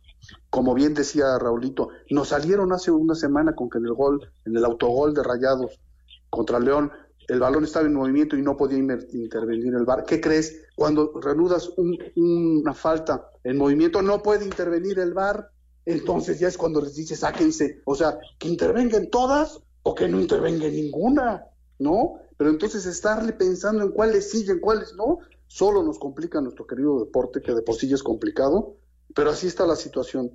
[0.50, 4.56] Como bien decía Raulito, nos salieron hace una semana con que en el gol, en
[4.56, 5.80] el autogol de Rayados
[6.28, 6.90] contra León,
[7.28, 10.04] el balón estaba en movimiento y no podía intervenir el VAR.
[10.04, 10.64] ¿Qué crees?
[10.74, 15.50] Cuando reanudas una falta en movimiento, no puede intervenir el VAR.
[15.84, 17.82] Entonces ya es cuando les dice, sáquense.
[17.84, 21.46] O sea, que intervengan todas o que no intervenga ninguna,
[21.78, 22.20] ¿no?
[22.36, 26.66] Pero entonces estarle pensando en cuáles sí y en cuáles no, solo nos complica nuestro
[26.66, 28.76] querido deporte, que de por sí es complicado,
[29.14, 30.30] pero así está la situación.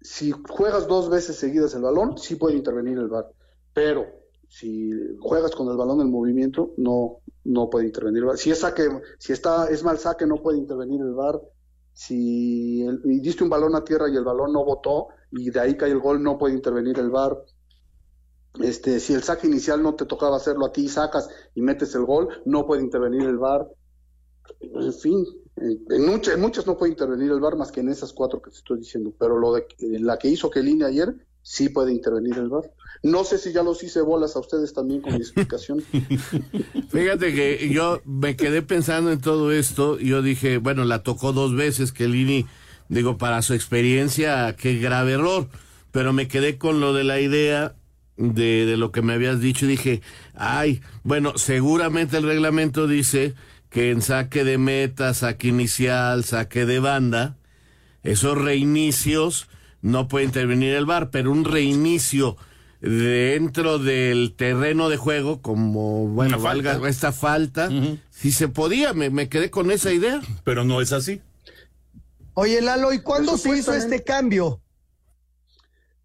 [0.00, 3.30] Si juegas dos veces seguidas el balón, sí puede intervenir el VAR,
[3.72, 4.06] pero
[4.48, 4.90] si
[5.20, 8.38] juegas con el balón en movimiento, no, no puede intervenir el VAR.
[8.38, 8.88] Si es saque,
[9.18, 11.40] si está, es mal saque, no puede intervenir el VAR.
[11.92, 15.90] Si diste un balón a tierra y el balón no botó y de ahí cae
[15.90, 17.42] el gol, no puede intervenir el VAR.
[18.62, 22.04] Este, si el saque inicial no te tocaba hacerlo a ti, sacas y metes el
[22.04, 23.66] gol, no puede intervenir el VAR.
[24.60, 25.24] En fin,
[25.56, 28.78] en muchas, no puede intervenir el VAR más que en esas cuatro que te estoy
[28.78, 32.72] diciendo, pero lo de la que hizo Kelly ayer sí puede intervenir el VAR.
[33.02, 35.80] No sé si ya los hice bolas a ustedes también con mi explicación.
[36.90, 41.32] Fíjate que yo me quedé pensando en todo esto y yo dije, bueno, la tocó
[41.32, 42.46] dos veces Kelini,
[42.88, 45.48] digo, para su experiencia, qué grave error,
[45.92, 47.76] pero me quedé con lo de la idea
[48.16, 50.02] de, de lo que me habías dicho y dije,
[50.34, 53.34] ay, bueno, seguramente el reglamento dice
[53.70, 57.36] que en saque de meta, saque inicial, saque de banda,
[58.02, 59.48] esos reinicios
[59.82, 62.36] no puede intervenir el VAR, pero un reinicio
[62.80, 67.68] dentro del terreno de juego, como, bueno, valga esta falta,
[68.10, 70.20] si se podía, me, me, quedé con esa idea.
[70.44, 71.20] Pero no es así.
[72.34, 74.60] Oye, Lalo, ¿y cuándo se hizo este cambio?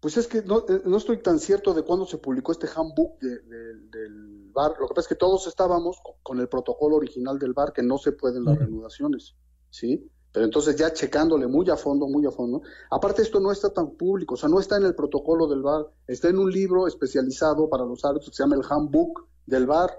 [0.02, 3.38] Pues es que no, no, estoy tan cierto de cuándo se publicó este handbook de,
[3.38, 4.72] de, del VAR.
[4.80, 7.98] Lo que pasa es que todos estábamos con, el protocolo original del VAR, que no
[7.98, 9.36] se pueden las reanudaciones,
[9.70, 10.10] ¿sí?
[10.32, 12.62] Pero entonces ya checándole muy a fondo, muy a fondo.
[12.90, 15.86] Aparte esto no está tan público, o sea, no está en el protocolo del VAR,
[16.08, 19.96] está en un libro especializado para los árbitros que se llama el handbook del VAR.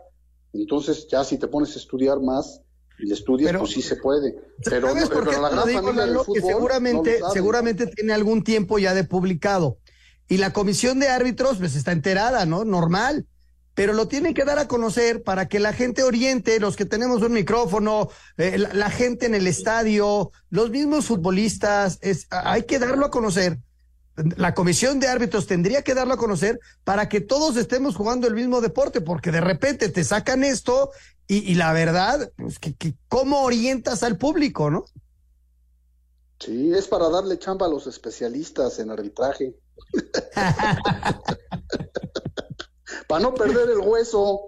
[0.52, 2.62] Entonces ya si te pones a estudiar más,
[3.00, 4.36] y estudias, pues sí se puede.
[4.64, 9.80] Pero, pero la gran familia del fútbol seguramente, seguramente tiene algún tiempo ya de publicado.
[10.28, 12.66] Y la comisión de árbitros, pues está enterada, ¿no?
[12.66, 13.28] Normal.
[13.76, 17.22] Pero lo tienen que dar a conocer para que la gente oriente, los que tenemos
[17.24, 23.08] un micrófono, eh, la, gente en el estadio, los mismos futbolistas, es, hay que darlo
[23.08, 23.58] a conocer.
[24.38, 28.36] La comisión de árbitros tendría que darlo a conocer para que todos estemos jugando el
[28.36, 30.92] mismo deporte, porque de repente te sacan esto
[31.26, 34.86] y, la verdad, pues que, que, ¿cómo orientas al público, no?
[36.40, 39.56] Sí, es para darle chamba a los especialistas en arbitraje.
[43.08, 44.42] Para no perder el hueso.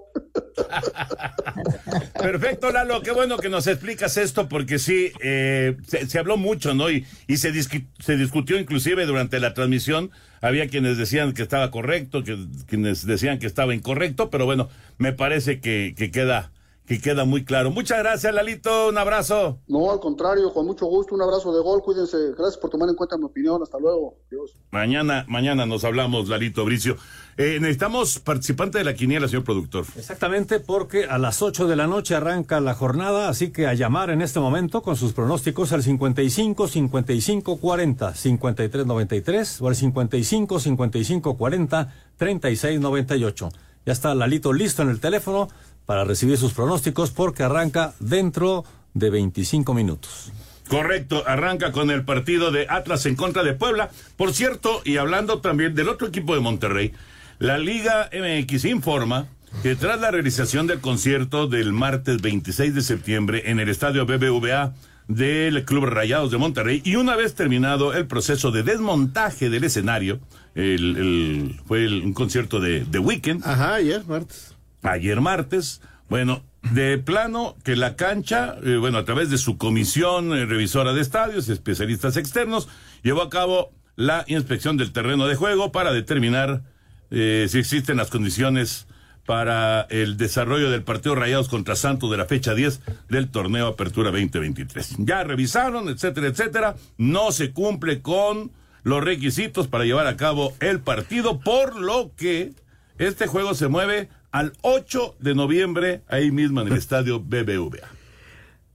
[2.13, 6.89] Perfecto, Lalo, qué bueno que nos explicas esto, porque sí, eh, se, habló mucho, ¿no?
[6.89, 10.11] Y, y se, se discutió inclusive durante la transmisión.
[10.41, 15.13] Había quienes decían que estaba correcto, que, quienes decían que estaba incorrecto, pero bueno, me
[15.13, 16.51] parece que, que queda
[16.85, 17.71] que queda muy claro.
[17.71, 19.59] Muchas gracias, Lalito, un abrazo.
[19.67, 22.95] No, al contrario, con mucho gusto, un abrazo de gol, cuídense, gracias por tomar en
[22.95, 24.55] cuenta mi opinión, hasta luego, Dios.
[24.71, 26.97] Mañana, mañana nos hablamos, Lalito Bricio.
[27.37, 29.85] Eh, necesitamos participante de la quiniela, señor productor.
[29.97, 34.11] Exactamente, porque a las 8 de la noche arranca la jornada, así que a llamar
[34.11, 40.59] en este momento con sus pronósticos al 55 55 40 53 93 o al 55
[40.59, 43.49] 55 40 36 98.
[43.85, 45.47] Ya está Lalito listo en el teléfono
[45.85, 50.31] para recibir sus pronósticos porque arranca dentro de 25 minutos.
[50.67, 53.91] Correcto, arranca con el partido de Atlas en contra de Puebla.
[54.17, 56.91] Por cierto, y hablando también del otro equipo de Monterrey,
[57.37, 59.27] la Liga MX informa
[59.61, 64.73] que tras la realización del concierto del martes 26 de septiembre en el estadio BBVA
[65.07, 70.19] del Club Rayados de Monterrey y una vez terminado el proceso de desmontaje del escenario,
[70.55, 73.45] el, fue un concierto de, de Weekend.
[73.45, 74.54] Ajá, ayer, martes
[74.85, 75.81] ayer martes.
[76.09, 80.93] Bueno, de plano que la cancha, eh, bueno, a través de su comisión eh, revisora
[80.93, 82.67] de estadios, especialistas externos,
[83.03, 86.63] llevó a cabo la inspección del terreno de juego para determinar
[87.11, 88.87] eh, si existen las condiciones
[89.25, 94.11] para el desarrollo del partido Rayados contra Santos de la fecha 10 del torneo Apertura
[94.11, 94.97] 2023.
[94.99, 96.75] Ya revisaron, etcétera, etcétera.
[96.97, 98.51] No se cumple con
[98.83, 102.53] los requisitos para llevar a cabo el partido, por lo que
[102.99, 107.87] este juego se mueve al 8 de noviembre, ahí mismo en el estadio BBVA.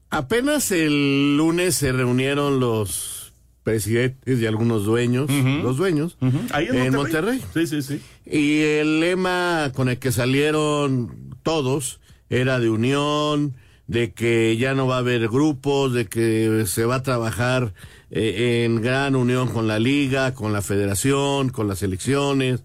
[0.08, 6.16] Apenas el lunes se reunieron los presidentes y algunos dueños, los dueños,
[6.52, 7.42] Ahí en Monterrey.
[7.52, 8.00] Sí, sí, sí.
[8.24, 13.54] Y el lema con el que salieron todos era de unión,
[13.86, 17.74] de que ya no va a haber grupos, de que se va a trabajar
[18.10, 22.62] eh, en gran unión con la liga, con la federación, con las elecciones.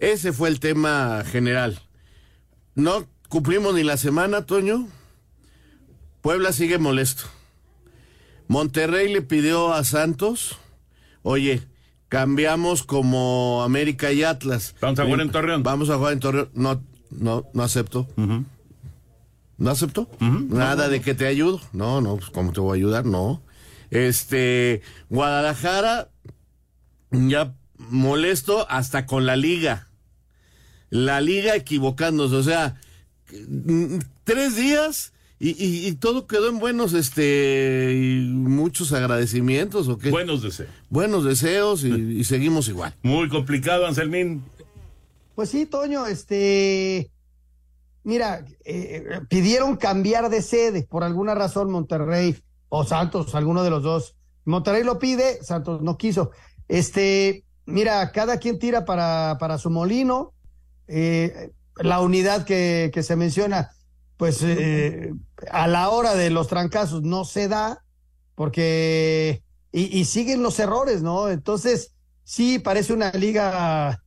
[0.00, 1.80] Ese fue el tema general.
[2.76, 4.86] No cumplimos ni la semana, Toño.
[6.20, 7.24] Puebla sigue molesto.
[8.48, 10.56] Monterrey le pidió a Santos,
[11.22, 11.62] oye,
[12.08, 14.76] cambiamos como América y Atlas.
[14.80, 15.62] Vamos a jugar en Torreón.
[15.62, 16.50] Vamos a jugar en Torreón.
[16.54, 18.06] No, no, no acepto.
[19.58, 20.08] ¿No acepto?
[20.20, 21.60] Nada de que te ayudo.
[21.72, 23.06] No, no, pues ¿cómo te voy a ayudar?
[23.06, 23.42] No.
[23.90, 26.10] Este, Guadalajara,
[27.10, 29.85] ya molesto hasta con la liga.
[30.90, 32.80] La liga equivocándose, o sea,
[34.24, 35.50] tres días y,
[35.86, 40.10] y, todo quedó en buenos, este, y muchos agradecimientos, ¿o qué?
[40.10, 40.70] Buenos deseos.
[40.88, 42.94] Buenos deseos y, y seguimos igual.
[43.02, 44.42] Muy complicado, Anselmín.
[45.34, 47.10] Pues sí, Toño, este,
[48.02, 52.34] mira, eh, pidieron cambiar de sede por alguna razón Monterrey
[52.70, 54.16] o Santos, alguno de los dos.
[54.46, 56.30] Monterrey lo pide, Santos no quiso.
[56.68, 60.32] Este, mira, cada quien tira para, para su molino.
[60.88, 63.72] Eh, la unidad que, se menciona,
[64.16, 65.12] pues eh,
[65.50, 67.82] a la hora de los trancazos no se da,
[68.34, 71.28] porque y, siguen los errores, ¿no?
[71.28, 71.92] Entonces,
[72.24, 74.02] sí, parece una liga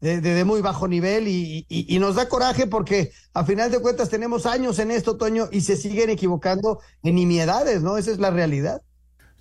[0.00, 3.80] de, de, muy bajo nivel y, y, y, nos da coraje porque a final de
[3.80, 7.98] cuentas tenemos años en esto, Toño, y se siguen equivocando en nimiedades, ¿no?
[7.98, 8.80] Esa es la realidad.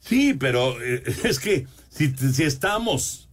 [0.02, 3.30] Sí, pero eh, es que si, si estamos,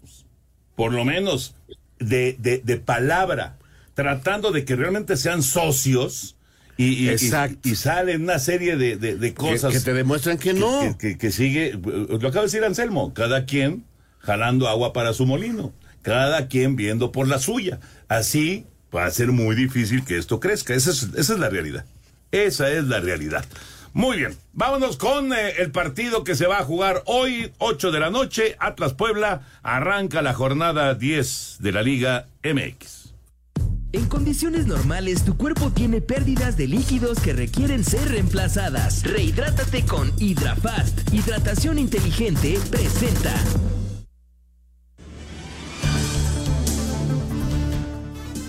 [0.76, 1.56] por lo menos,
[1.98, 3.56] de, de, de palabra,
[3.94, 6.36] tratando de que realmente sean socios,
[6.78, 10.36] y, y, y, y, salen una serie de, de, de cosas que, que, te demuestran
[10.36, 10.80] que no.
[10.80, 13.84] Que, que, que, sigue, lo acaba de decir Anselmo, cada quien
[14.18, 17.80] jalando agua para su molino, cada quien viendo por la suya.
[18.08, 20.74] Así va a ser muy difícil que esto crezca.
[20.74, 21.86] Esa es, esa es la realidad.
[22.30, 23.44] Esa es la realidad.
[23.96, 27.98] Muy bien, vámonos con eh, el partido que se va a jugar hoy, 8 de
[27.98, 33.14] la noche, Atlas Puebla, arranca la jornada 10 de la Liga MX.
[33.92, 39.02] En condiciones normales, tu cuerpo tiene pérdidas de líquidos que requieren ser reemplazadas.
[39.02, 41.14] Rehidrátate con HidraFast.
[41.14, 43.32] Hidratación inteligente presenta.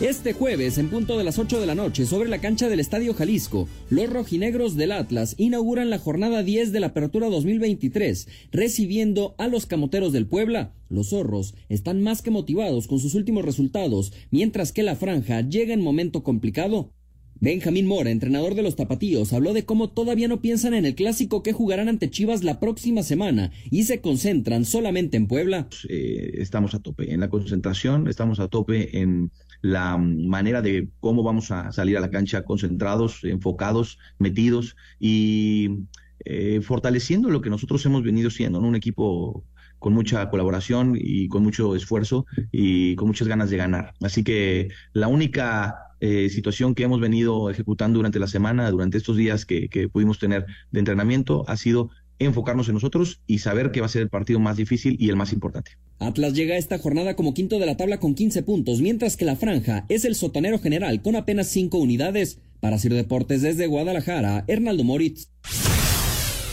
[0.01, 3.15] Este jueves, en punto de las 8 de la noche, sobre la cancha del Estadio
[3.15, 9.47] Jalisco, los rojinegros del Atlas inauguran la jornada 10 de la Apertura 2023, recibiendo a
[9.47, 10.75] los camoteros del Puebla.
[10.88, 15.73] Los zorros están más que motivados con sus últimos resultados, mientras que la franja llega
[15.73, 16.91] en momento complicado.
[17.39, 21.43] Benjamín Mora, entrenador de los Tapatíos, habló de cómo todavía no piensan en el clásico
[21.43, 25.67] que jugarán ante Chivas la próxima semana y se concentran solamente en Puebla.
[25.89, 31.23] Eh, estamos a tope en la concentración, estamos a tope en la manera de cómo
[31.23, 35.79] vamos a salir a la cancha concentrados, enfocados, metidos y
[36.25, 39.45] eh, fortaleciendo lo que nosotros hemos venido siendo, un equipo
[39.79, 43.93] con mucha colaboración y con mucho esfuerzo y con muchas ganas de ganar.
[44.01, 49.17] Así que la única eh, situación que hemos venido ejecutando durante la semana, durante estos
[49.17, 53.86] días que pudimos tener de entrenamiento, ha sido enfocarnos en nosotros y saber que va
[53.86, 55.71] a ser el partido más difícil y el más importante.
[55.99, 59.25] Atlas llega a esta jornada como quinto de la tabla con 15 puntos, mientras que
[59.25, 62.39] la franja es el sotanero general con apenas 5 unidades.
[62.60, 65.30] Para Sir Deportes desde Guadalajara, Hernaldo Moritz.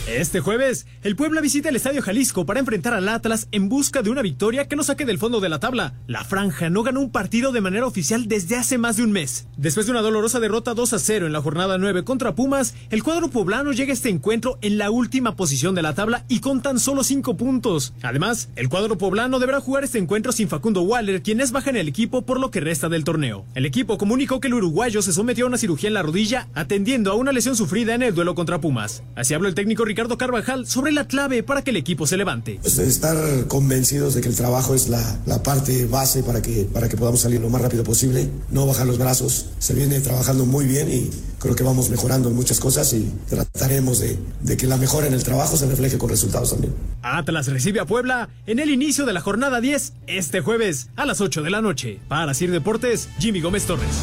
[0.07, 4.11] Este jueves, el Puebla visita el Estadio Jalisco para enfrentar al Atlas en busca de
[4.11, 5.95] una victoria que no saque del fondo de la tabla.
[6.05, 9.47] La franja no ganó un partido de manera oficial desde hace más de un mes.
[9.57, 13.01] Después de una dolorosa derrota 2 a 0 en la jornada 9 contra Pumas, el
[13.01, 16.61] cuadro poblano llega a este encuentro en la última posición de la tabla y con
[16.61, 17.95] tan solo 5 puntos.
[18.03, 21.77] Además, el cuadro poblano deberá jugar este encuentro sin Facundo Waller, quien es baja en
[21.77, 23.43] el equipo por lo que resta del torneo.
[23.55, 27.11] El equipo comunicó que el uruguayo se sometió a una cirugía en la rodilla atendiendo
[27.11, 29.01] a una lesión sufrida en el duelo contra Pumas.
[29.15, 32.59] Así habló el técnico Ricardo Carvajal sobre la clave para que el equipo se levante.
[32.61, 33.15] Pues estar
[33.47, 37.21] convencidos de que el trabajo es la, la, parte base para que, para que podamos
[37.21, 39.51] salir lo más rápido posible, no bajar los brazos.
[39.57, 43.99] Se viene trabajando muy bien y creo que vamos mejorando en muchas cosas y trataremos
[43.99, 46.73] de, de que la mejora en el trabajo se refleje con resultados también.
[47.01, 51.21] Atlas recibe a Puebla en el inicio de la jornada 10 este jueves a las
[51.21, 52.01] 8 de la noche.
[52.09, 53.95] Para Sir Deportes, Jimmy Gómez Torres.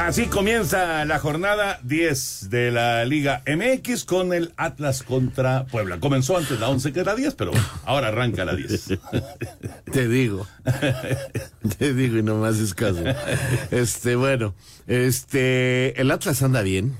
[0.00, 6.00] Así comienza la jornada 10 de la Liga MX con el Atlas contra Puebla.
[6.00, 7.52] Comenzó antes la 11 que era 10, pero
[7.84, 8.98] ahora arranca la 10.
[9.92, 10.46] Te digo.
[11.78, 13.04] Te digo y no me haces caso.
[13.70, 14.54] Este, bueno,
[14.86, 16.96] este, el Atlas anda bien.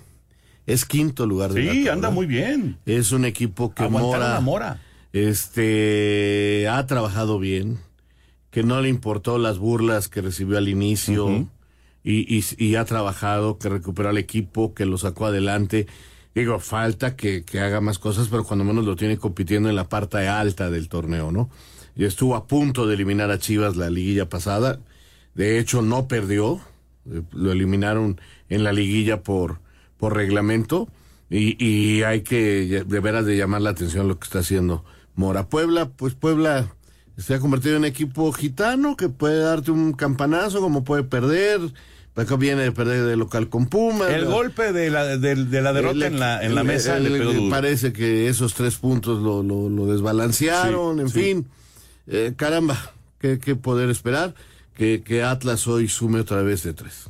[0.66, 2.78] Es quinto lugar de Sí, anda muy bien.
[2.86, 4.78] Es un equipo que Mora, a Mora.
[5.12, 7.78] este, ha trabajado bien,
[8.51, 11.48] que no le importó las burlas que recibió al inicio.
[12.05, 15.86] Y, y- ha trabajado, que recuperó al equipo, que lo sacó adelante.
[16.34, 20.28] Digo, falta que, haga más cosas, pero cuando menos lo tiene compitiendo en la parte
[20.28, 21.51] alta del torneo, ¿no?
[21.96, 24.78] Y estuvo a punto de eliminar a Chivas la liguilla pasada.
[25.34, 26.61] De hecho, no perdió.
[27.11, 29.61] Eh, Lo eliminaron en la liguilla por,
[30.01, 30.88] reglamento.
[31.28, 34.84] Y, y hay que de veras de llamar la atención lo que está haciendo
[35.14, 35.48] Mora.
[35.48, 36.74] Puebla, pues Puebla
[37.21, 41.61] se ha convertido en equipo gitano que puede darte un campanazo como puede perder.
[42.16, 44.11] Acá viene de perder de local con Pumas.
[44.11, 46.99] El golpe de la, de, de la derrota el- en la, en la el- mesa
[46.99, 47.49] el- le pegó duro.
[47.51, 51.21] Parece que esos tres puntos lo, lo, lo desbalancearon, Sí, en sí.
[51.23, 51.49] fin.
[52.09, 52.77] Eh, caramba,
[53.18, 54.35] ¿qué, qué poder esperar?
[54.75, 57.09] Que, que Atlas hoy sume otra vez de tres.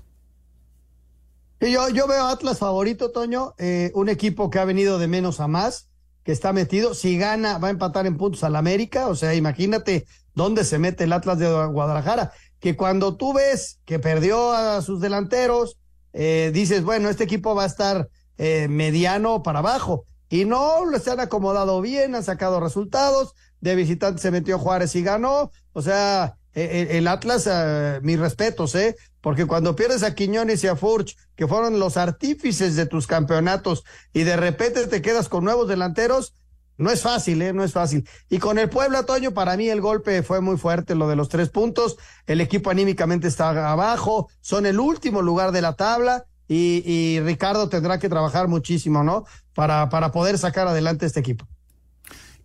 [1.60, 5.08] Y yo, yo veo a Atlas favorito, Toño, eh, un equipo que ha venido de
[5.08, 5.88] menos a más,
[6.24, 6.94] que está metido.
[6.94, 9.08] Si gana, va a empatar en puntos al América.
[9.08, 12.32] O sea, imagínate dónde se mete el Atlas de Guadalajara.
[12.58, 15.78] Que cuando tú ves que perdió a sus delanteros,
[16.12, 18.08] eh, dices, bueno, este equipo va a estar
[18.38, 20.04] eh, mediano para abajo.
[20.28, 23.34] Y no, se han acomodado bien, han sacado resultados.
[23.60, 25.50] De visitante se metió Juárez y ganó.
[25.72, 28.96] O sea, eh, eh, el Atlas, eh, mis respetos, ¿eh?
[29.20, 33.84] Porque cuando pierdes a Quiñones y a Furch, que fueron los artífices de tus campeonatos,
[34.12, 36.34] y de repente te quedas con nuevos delanteros,
[36.78, 37.52] no es fácil, ¿eh?
[37.52, 38.08] No es fácil.
[38.30, 41.28] Y con el Puebla, Toño, para mí el golpe fue muy fuerte, lo de los
[41.28, 41.98] tres puntos.
[42.26, 46.24] El equipo anímicamente está abajo, son el último lugar de la tabla.
[46.48, 49.24] Y, y Ricardo tendrá que trabajar muchísimo, ¿no?
[49.54, 51.46] Para, para poder sacar adelante este equipo.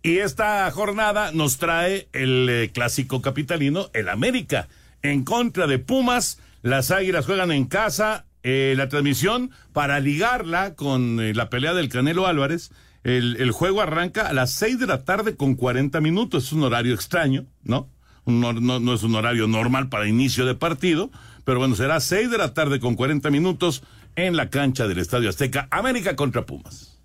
[0.06, 4.68] Y esta jornada nos trae el eh, clásico capitalino, el América,
[5.02, 6.38] en contra de Pumas.
[6.62, 8.24] Las Águilas juegan en casa.
[8.44, 12.70] eh, la transmisión para ligarla con eh, la pelea del Canelo Álvarez.
[13.02, 16.44] El, juego arranca a las 6 de la tarde con 40 minutos.
[16.44, 17.90] Es un horario extraño, no,
[18.26, 21.10] no es un horario normal para inicio de partido,
[21.44, 23.82] pero bueno, será 6 de la tarde con 40 minutos
[24.14, 25.66] en la cancha del Estadio Azteca.
[25.72, 26.95] América contra Pumas.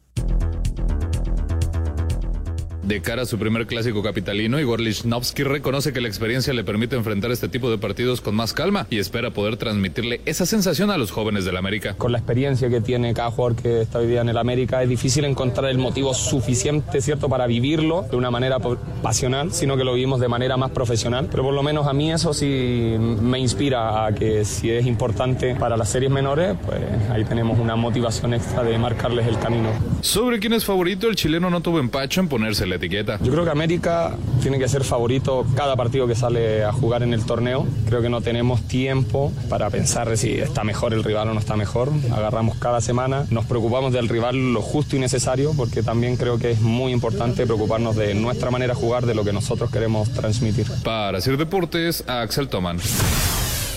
[2.92, 6.98] De cara a su primer clásico capitalino, Igor Lichnowsky reconoce que la experiencia le permite
[6.98, 10.98] enfrentar este tipo de partidos con más calma y espera poder transmitirle esa sensación a
[10.98, 11.96] los jóvenes del América.
[11.98, 14.90] Con la experiencia que tiene cada jugador que está hoy día en el América, es
[14.90, 18.58] difícil encontrar el motivo suficiente, ¿cierto?, para vivirlo de una manera
[19.02, 21.30] pasional, sino que lo vivimos de manera más profesional.
[21.32, 25.56] Pero por lo menos a mí eso sí me inspira a que si es importante
[25.56, 29.70] para las series menores, pues ahí tenemos una motivación extra de marcarles el camino.
[30.02, 33.20] Sobre quién es favorito, el chileno no tuvo empacho en ponerse la etiqueta.
[33.22, 37.14] Yo creo que América tiene que ser favorito cada partido que sale a jugar en
[37.14, 37.68] el torneo.
[37.88, 41.56] Creo que no tenemos tiempo para pensar si está mejor el rival o no está
[41.56, 41.90] mejor.
[42.12, 46.52] Agarramos cada semana, nos preocupamos del rival lo justo y necesario, porque también creo que
[46.52, 50.68] es muy importante preocuparnos de nuestra manera de jugar, de lo que nosotros queremos transmitir.
[50.84, 52.80] Para hacer deportes, Axel Toman.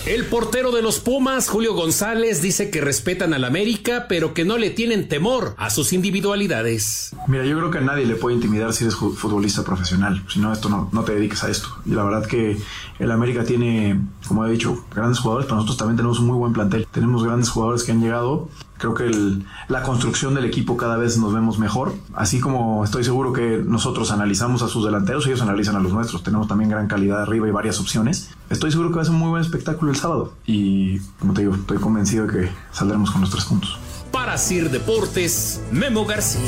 [0.06, 4.58] El portero de los Pumas, Julio González, dice que respetan al América, pero que no
[4.58, 7.16] le tienen temor a sus individualidades.
[7.26, 10.22] Mira, yo creo que a nadie le puede intimidar si eres futbolista profesional.
[10.28, 11.68] Si no, esto no, no te dediques a esto.
[11.86, 12.58] Y la verdad que
[12.98, 13.98] el América tiene,
[14.28, 16.86] como he dicho, grandes jugadores, pero nosotros también tenemos un muy buen plantel.
[16.92, 18.50] Tenemos grandes jugadores que han llegado.
[18.84, 21.94] Creo que el- la construcción del equipo cada vez nos vemos mejor.
[22.12, 26.22] Así como estoy seguro que nosotros analizamos a sus delanteros, ellos analizan a los nuestros.
[26.22, 28.28] Tenemos también gran calidad arriba y varias opciones.
[28.50, 30.34] Estoy seguro que va a ser un muy buen espectáculo el sábado.
[30.44, 33.78] Y como te digo, estoy convencido de que saldremos con los tres puntos.
[34.12, 36.42] Para Sir Deportes, Memo García.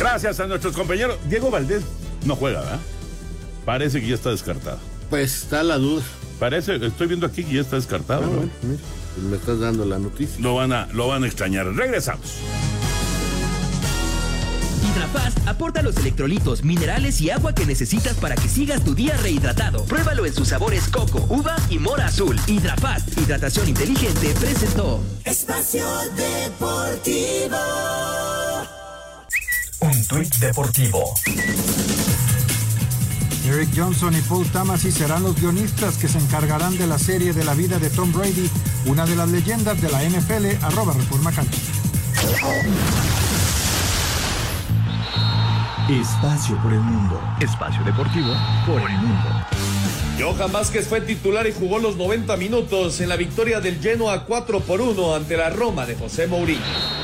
[0.00, 1.16] Gracias a nuestros compañeros.
[1.28, 1.84] Diego Valdés
[2.24, 2.80] no juega, ¿verdad?
[3.64, 4.78] Parece que ya está descartado.
[5.10, 6.02] Pues está la duda.
[6.40, 8.22] Parece, estoy viendo aquí que ya está descartado.
[8.24, 8.32] Ah, ¿no?
[8.36, 8.80] bueno, mira,
[9.16, 10.40] me estás dando la noticia.
[10.40, 11.66] Lo van a, lo van a extrañar.
[11.66, 12.36] Regresamos.
[14.82, 19.84] Hidrafast aporta los electrolitos, minerales y agua que necesitas para que sigas tu día rehidratado.
[19.84, 22.38] Pruébalo en sus sabores coco, uva y mora azul.
[22.46, 25.00] Hidrafast, hidratación inteligente, presentó.
[25.24, 25.86] Espacio
[26.16, 27.56] Deportivo.
[29.80, 31.14] Un tuit deportivo.
[33.50, 37.44] Eric Johnson y Paul Tamasi serán los guionistas que se encargarán de la serie de
[37.44, 38.48] la vida de Tom Brady,
[38.86, 41.58] una de las leyendas de la NFL, arroba Reforma Cancha.
[45.90, 47.20] Espacio por el mundo.
[47.40, 48.32] Espacio deportivo
[48.66, 49.28] por el mundo.
[50.20, 54.60] Johan Vázquez fue titular y jugó los 90 minutos en la victoria del Genoa 4
[54.60, 56.60] por 1 ante la Roma de José Mourinho.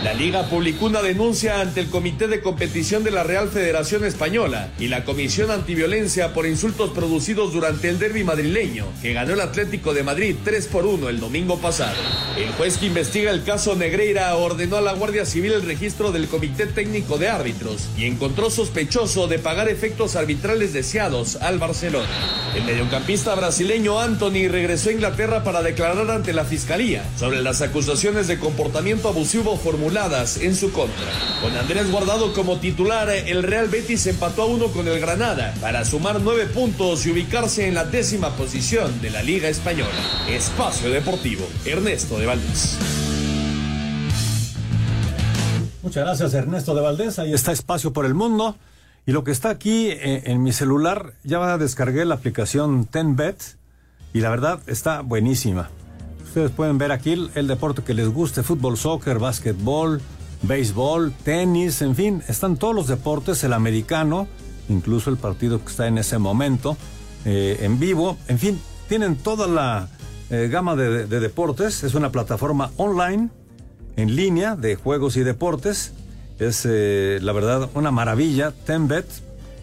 [0.07, 4.69] La liga publicó una denuncia ante el Comité de Competición de la Real Federación Española
[4.79, 9.95] y la Comisión Antiviolencia por insultos producidos durante el derby madrileño que ganó el Atlético
[9.95, 11.97] de Madrid 3 por 1 el domingo pasado.
[12.39, 16.29] El juez que investiga el caso Negreira ordenó a la Guardia Civil el registro del
[16.29, 22.07] Comité Técnico de Árbitros y encontró sospechoso de pagar efectos arbitrales deseados al Barcelona.
[22.55, 28.29] El mediocampista brasileño Anthony regresó a Inglaterra para declarar ante la fiscalía sobre las acusaciones
[28.29, 31.07] de comportamiento abusivo formuladas en su contra.
[31.41, 35.87] Con Andrés Guardado como titular, el Real Betis empató a uno con el Granada para
[35.87, 39.95] sumar nueve puntos y ubicarse en la décima posición de la Liga Española.
[40.29, 42.77] Espacio Deportivo, Ernesto de Valdés.
[45.83, 47.19] Muchas gracias Ernesto de Valdés.
[47.19, 48.55] Ahí está Espacio por el Mundo.
[49.07, 53.57] Y lo que está aquí eh, en mi celular, ya descargué la aplicación TenBet
[54.13, 55.71] y la verdad está buenísima.
[56.37, 60.03] Ustedes pueden ver aquí el, deporte que les guste, fútbol, soccer, básquetbol,
[60.43, 64.29] béisbol, tenis, en fin, están todos los deportes, el americano,
[64.69, 66.77] incluso el partido que está en ese momento,
[67.25, 69.89] eh, en vivo, en fin, tienen toda la
[70.29, 73.31] eh, gama de, de deportes, es una plataforma online,
[73.97, 75.95] en línea, de juegos y deportes,
[76.39, 79.07] es eh, la verdad una maravilla, Tenbet.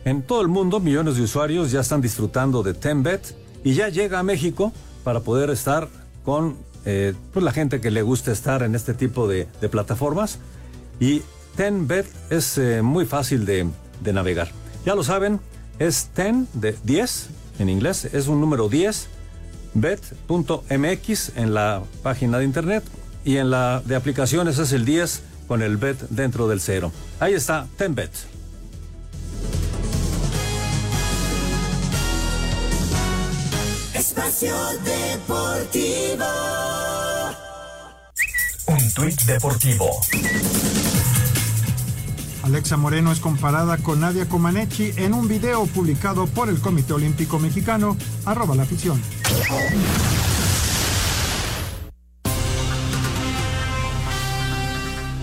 [0.05, 4.17] En todo el mundo millones de usuarios ya están disfrutando de Tenbet y ya llega
[4.17, 5.87] a México para poder estar
[6.23, 10.39] con eh, pues la gente que le gusta estar en este tipo de, de plataformas.
[10.99, 11.21] Y
[11.55, 13.67] Tenbet es eh, muy fácil de,
[14.01, 14.49] de navegar.
[14.85, 15.39] Ya lo saben,
[15.79, 19.07] es ten de 10 en inglés, es un número 10,
[19.73, 22.83] bet.mx en la página de internet
[23.23, 26.91] y en la de aplicaciones es el 10 con el bet dentro del cero.
[27.19, 28.11] Ahí está, Tenbet.
[34.13, 34.55] Espacio
[34.85, 36.25] Deportivo.
[38.67, 39.89] Un tuit deportivo.
[42.43, 47.39] Alexa Moreno es comparada con Nadia Comaneci en un video publicado por el Comité Olímpico
[47.39, 49.01] Mexicano, arroba la afición.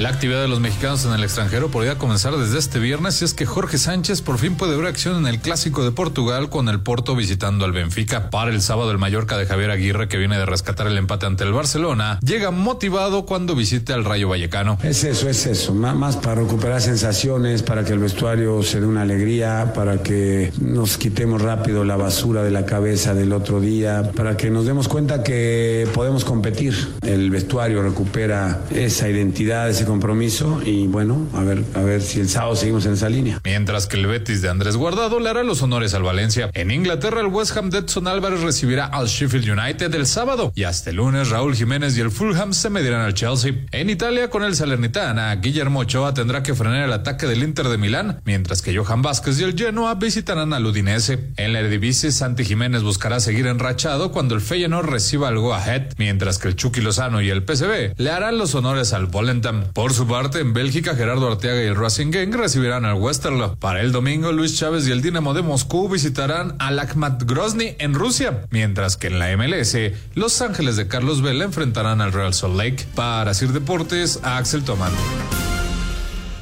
[0.00, 3.34] La actividad de los mexicanos en el extranjero podría comenzar desde este viernes y es
[3.34, 6.80] que Jorge Sánchez por fin puede ver acción en el Clásico de Portugal con el
[6.80, 8.30] Porto visitando al Benfica.
[8.30, 11.44] Para el sábado el Mallorca de Javier Aguirre que viene de rescatar el empate ante
[11.44, 14.78] el Barcelona llega motivado cuando visite al Rayo Vallecano.
[14.82, 19.02] Es eso, es eso, más para recuperar sensaciones, para que el vestuario se dé una
[19.02, 24.38] alegría, para que nos quitemos rápido la basura de la cabeza del otro día, para
[24.38, 26.74] que nos demos cuenta que podemos competir.
[27.02, 32.28] El vestuario recupera esa identidad, ese compromiso y bueno, a ver, a ver si el
[32.28, 33.40] sábado seguimos en esa línea.
[33.44, 36.48] Mientras que el Betis de Andrés Guardado le hará los honores al Valencia.
[36.54, 40.62] En Inglaterra, el West Ham de Edson Álvarez recibirá al Sheffield United el sábado y
[40.62, 43.52] hasta el lunes Raúl Jiménez y el Fulham se medirán al Chelsea.
[43.72, 47.76] En Italia, con el Salernitana, Guillermo Ochoa tendrá que frenar el ataque del Inter de
[47.76, 51.32] Milán, mientras que Johan Vázquez y el Genoa visitarán al Udinese.
[51.36, 55.94] En la Eredivisie, Santi Jiménez buscará seguir enrachado cuando el Feyenoord reciba el Go Ahead,
[55.98, 59.64] mientras que el Chucky Lozano y el PSV le harán los honores al Volendam.
[59.80, 63.56] Por su parte, en Bélgica, Gerardo Arteaga y Racing Gang recibirán al Westerlo.
[63.56, 67.94] Para el domingo, Luis Chávez y el Dinamo de Moscú visitarán al Akhmat Grozny en
[67.94, 69.74] Rusia, mientras que en la MLS,
[70.14, 72.86] Los Ángeles de Carlos Vela enfrentarán al Real Salt Lake.
[72.94, 74.92] Para Sir Deportes, Axel Tomán.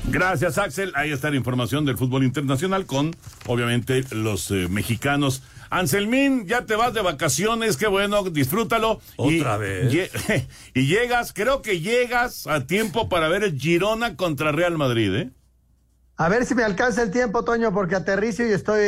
[0.09, 0.91] Gracias, Axel.
[0.97, 3.15] Ahí está la información del fútbol internacional con,
[3.47, 5.43] obviamente, los eh, mexicanos.
[5.71, 9.01] Anselmín, ya te vas de vacaciones, qué bueno, disfrútalo.
[9.17, 10.11] Otra y, vez.
[10.75, 15.31] Y, llegas, creo que llegas a tiempo para ver el Girona contra Real Madrid, ¿eh?
[16.17, 18.81] A ver si me alcanza el tiempo, Toño, porque aterrizo y estoy,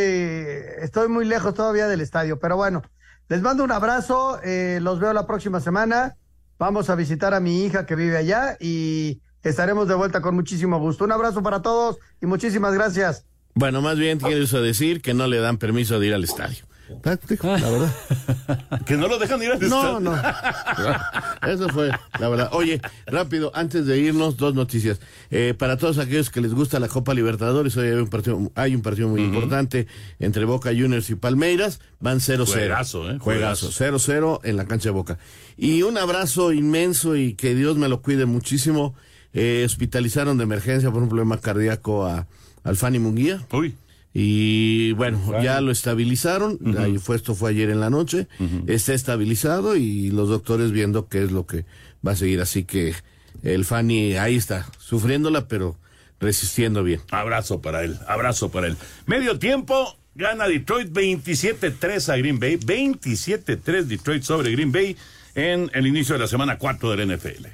[0.82, 2.40] estoy muy lejos todavía del estadio.
[2.40, 2.82] Pero bueno,
[3.28, 6.16] les mando un abrazo, eh, los veo la próxima semana.
[6.58, 10.80] Vamos a visitar a mi hija que vive allá y estaremos de vuelta con muchísimo
[10.80, 11.04] gusto.
[11.04, 13.24] Un abrazo para todos y muchísimas gracias.
[13.54, 16.64] Bueno, más bien quieres decir que no le dan permiso de ir al estadio.
[16.98, 17.94] Práctico, la verdad.
[18.86, 20.14] Que no lo dejan ir al No, no.
[21.46, 22.48] Eso fue, la verdad.
[22.52, 25.00] Oye, rápido, antes de irnos, dos noticias.
[25.30, 28.74] Eh, para todos aquellos que les gusta la Copa Libertadores, hoy hay un partido, hay
[28.74, 29.86] un partido muy importante
[30.18, 31.80] entre Boca Juniors y Palmeiras.
[32.00, 32.46] Van 0-0.
[32.46, 33.18] Juegazo, ¿eh?
[33.18, 33.70] Juegazo.
[33.70, 34.12] Juegazo.
[34.12, 35.18] 0-0 en la cancha de Boca.
[35.56, 38.94] Y un abrazo inmenso y que Dios me lo cuide muchísimo.
[39.32, 42.26] Eh, hospitalizaron de emergencia por un problema cardíaco a,
[42.64, 43.46] al Fanny Munguía.
[43.52, 43.76] Uy.
[44.12, 46.58] Y bueno, ya lo estabilizaron.
[46.78, 48.26] Ahí fue, esto fue ayer en la noche.
[48.66, 51.64] Está estabilizado y los doctores viendo qué es lo que
[52.06, 52.40] va a seguir.
[52.40, 52.94] Así que
[53.42, 55.76] el Fanny ahí está, sufriéndola, pero
[56.18, 57.00] resistiendo bien.
[57.10, 58.76] Abrazo para él, abrazo para él.
[59.06, 62.56] Medio tiempo, Gana Detroit 27-3 a Green Bay.
[62.56, 64.96] 27-3 Detroit sobre Green Bay
[65.34, 67.46] en el inicio de la semana 4 del NFL.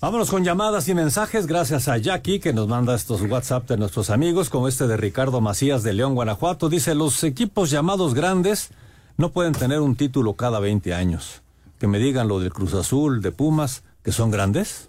[0.00, 4.08] Vámonos con llamadas y mensajes gracias a Jackie que nos manda estos WhatsApp de nuestros
[4.08, 6.70] amigos como este de Ricardo Macías de León, Guanajuato.
[6.70, 8.70] Dice, los equipos llamados grandes
[9.18, 11.42] no pueden tener un título cada 20 años.
[11.78, 14.88] Que me digan lo del Cruz Azul, de Pumas, que son grandes.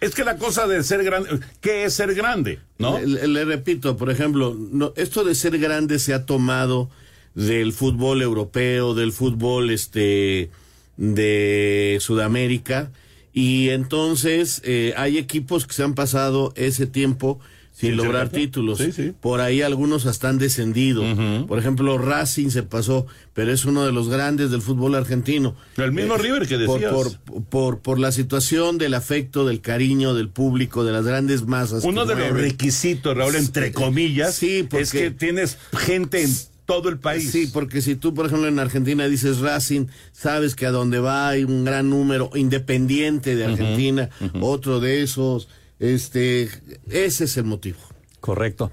[0.00, 2.58] Es que la cosa de ser grande, ¿qué es ser grande?
[2.78, 2.98] ¿No?
[2.98, 6.88] Le, le repito, por ejemplo, no, esto de ser grande se ha tomado
[7.34, 10.50] del fútbol europeo, del fútbol este
[10.96, 12.90] de Sudamérica
[13.32, 17.40] y entonces eh, hay equipos que se han pasado ese tiempo
[17.74, 18.80] sin lograr títulos.
[19.22, 21.02] Por ahí algunos hasta han descendido.
[21.48, 25.56] Por ejemplo, Racing se pasó, pero es uno de los grandes del fútbol argentino.
[25.78, 26.92] El mismo Eh, River que decías.
[26.92, 31.82] por, por, por la situación del afecto, del cariño, del público, de las grandes masas.
[31.84, 36.30] Uno de los requisitos, Raúl, entre comillas, Sí, porque- es que tienes gente en
[36.72, 37.30] todo el país.
[37.30, 41.28] Sí, porque si tú, por ejemplo, en Argentina dices Racing, sabes que a donde va
[41.28, 44.08] hay un gran número independiente de Argentina,
[44.40, 45.48] otro de esos,
[45.78, 46.48] este,
[46.88, 47.78] ese es el motivo.
[48.20, 48.70] Correcto.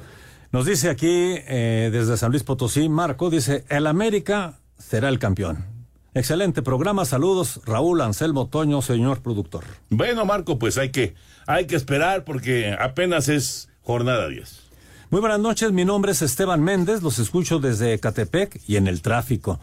[0.53, 5.65] Nos dice aquí eh, desde San Luis Potosí, Marco, dice, el América será el campeón.
[6.13, 9.65] Excelente programa, saludos, Raúl Anselmo Toño, señor productor.
[9.89, 11.15] Bueno, Marco, pues hay que,
[11.47, 14.68] hay que esperar porque apenas es jornada 10.
[15.11, 19.01] Muy buenas noches, mi nombre es Esteban Méndez, los escucho desde Catepec y en el
[19.01, 19.59] tráfico.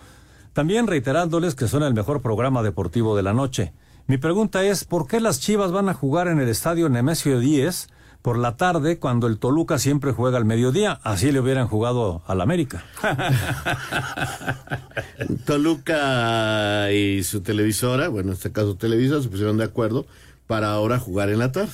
[0.53, 3.73] También reiterándoles que son el mejor programa deportivo de la noche.
[4.09, 7.87] Mi pregunta es, ¿por qué las Chivas van a jugar en el estadio Nemesio 10
[8.23, 10.99] por la tarde cuando el Toluca siempre juega al mediodía?
[11.05, 12.85] Así le hubieran jugado al América.
[15.45, 20.07] Toluca y su televisora, bueno, en este caso Televisa, se pusieron de acuerdo
[20.49, 21.71] para ahora jugar en la tarde.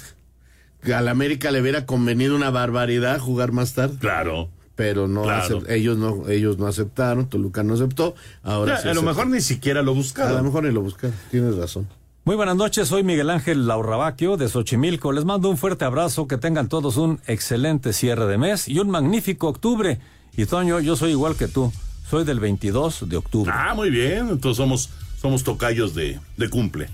[0.82, 3.96] Que al América le hubiera convenido una barbaridad jugar más tarde.
[4.00, 4.48] Claro.
[4.74, 5.62] Pero no, Claro.
[5.68, 8.14] ellos no, ellos no aceptaron, Toluca no aceptó.
[8.42, 9.08] Ahora Ya, sí a lo aceptó.
[9.10, 10.36] mejor ni siquiera lo A buscaron.
[10.36, 11.86] lo mejor ni lo buscaron, tienes razón.
[12.24, 15.12] Muy buenas noches, soy Miguel Ángel Laurrabaquio de Xochimilco.
[15.12, 18.90] Les mando un fuerte abrazo, que tengan todos un excelente cierre de mes y un
[18.90, 19.98] magnífico octubre.
[20.36, 21.72] Y Toño, yo soy igual que tú,
[22.08, 23.52] soy del 22 de octubre.
[23.54, 24.28] Ah, muy bien.
[24.30, 24.88] Entonces somos,
[25.20, 26.88] somos tocayos de, de cumple.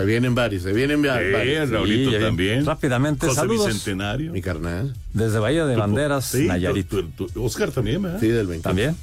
[0.00, 1.70] Se vienen varios, se vienen Sí, varios.
[1.70, 2.64] Raulito Sí, también.
[2.66, 3.66] Rápidamente, José saludos.
[3.66, 4.32] Bicentenario.
[4.32, 4.94] Mi carnal.
[5.12, 6.88] Desde Bahía de Banderas, Sí, Nayarit.
[6.88, 8.20] tu- tu- tu- Oscar también, ¿verdad?
[8.20, 8.62] Sí, del 20.
[8.62, 8.96] También.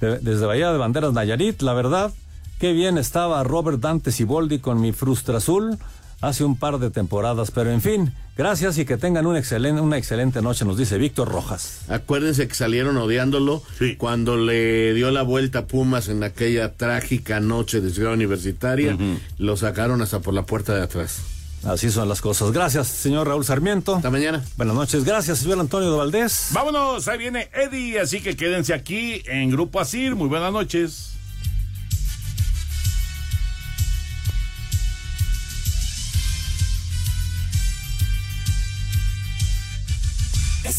[0.00, 2.10] De- desde Bahía de Banderas, Nayarit, la verdad,
[2.58, 5.78] qué bien estaba Robert Dante Siboldi con mi Frustra Azul
[6.20, 9.98] hace un par de temporadas, pero en fin, gracias y que tengan una excelente, una
[9.98, 11.80] excelente noche, nos dice Víctor Rojas.
[11.88, 13.62] Acuérdense que salieron odiándolo
[13.98, 18.96] cuando le dio la vuelta a Pumas en aquella trágica noche de Ciudad Universitaria.
[19.36, 21.20] Lo sacaron hasta por la puerta de atrás.
[21.64, 22.52] Así son las cosas.
[22.52, 23.96] Gracias, señor Raúl Sarmiento.
[23.96, 24.42] Hasta mañana.
[24.56, 25.04] Buenas noches.
[25.04, 26.48] Gracias, señor Antonio de Valdés.
[26.52, 30.16] Vámonos, ahí viene Eddie, así que quédense aquí en Grupo Asir.
[30.16, 31.12] Muy buenas noches.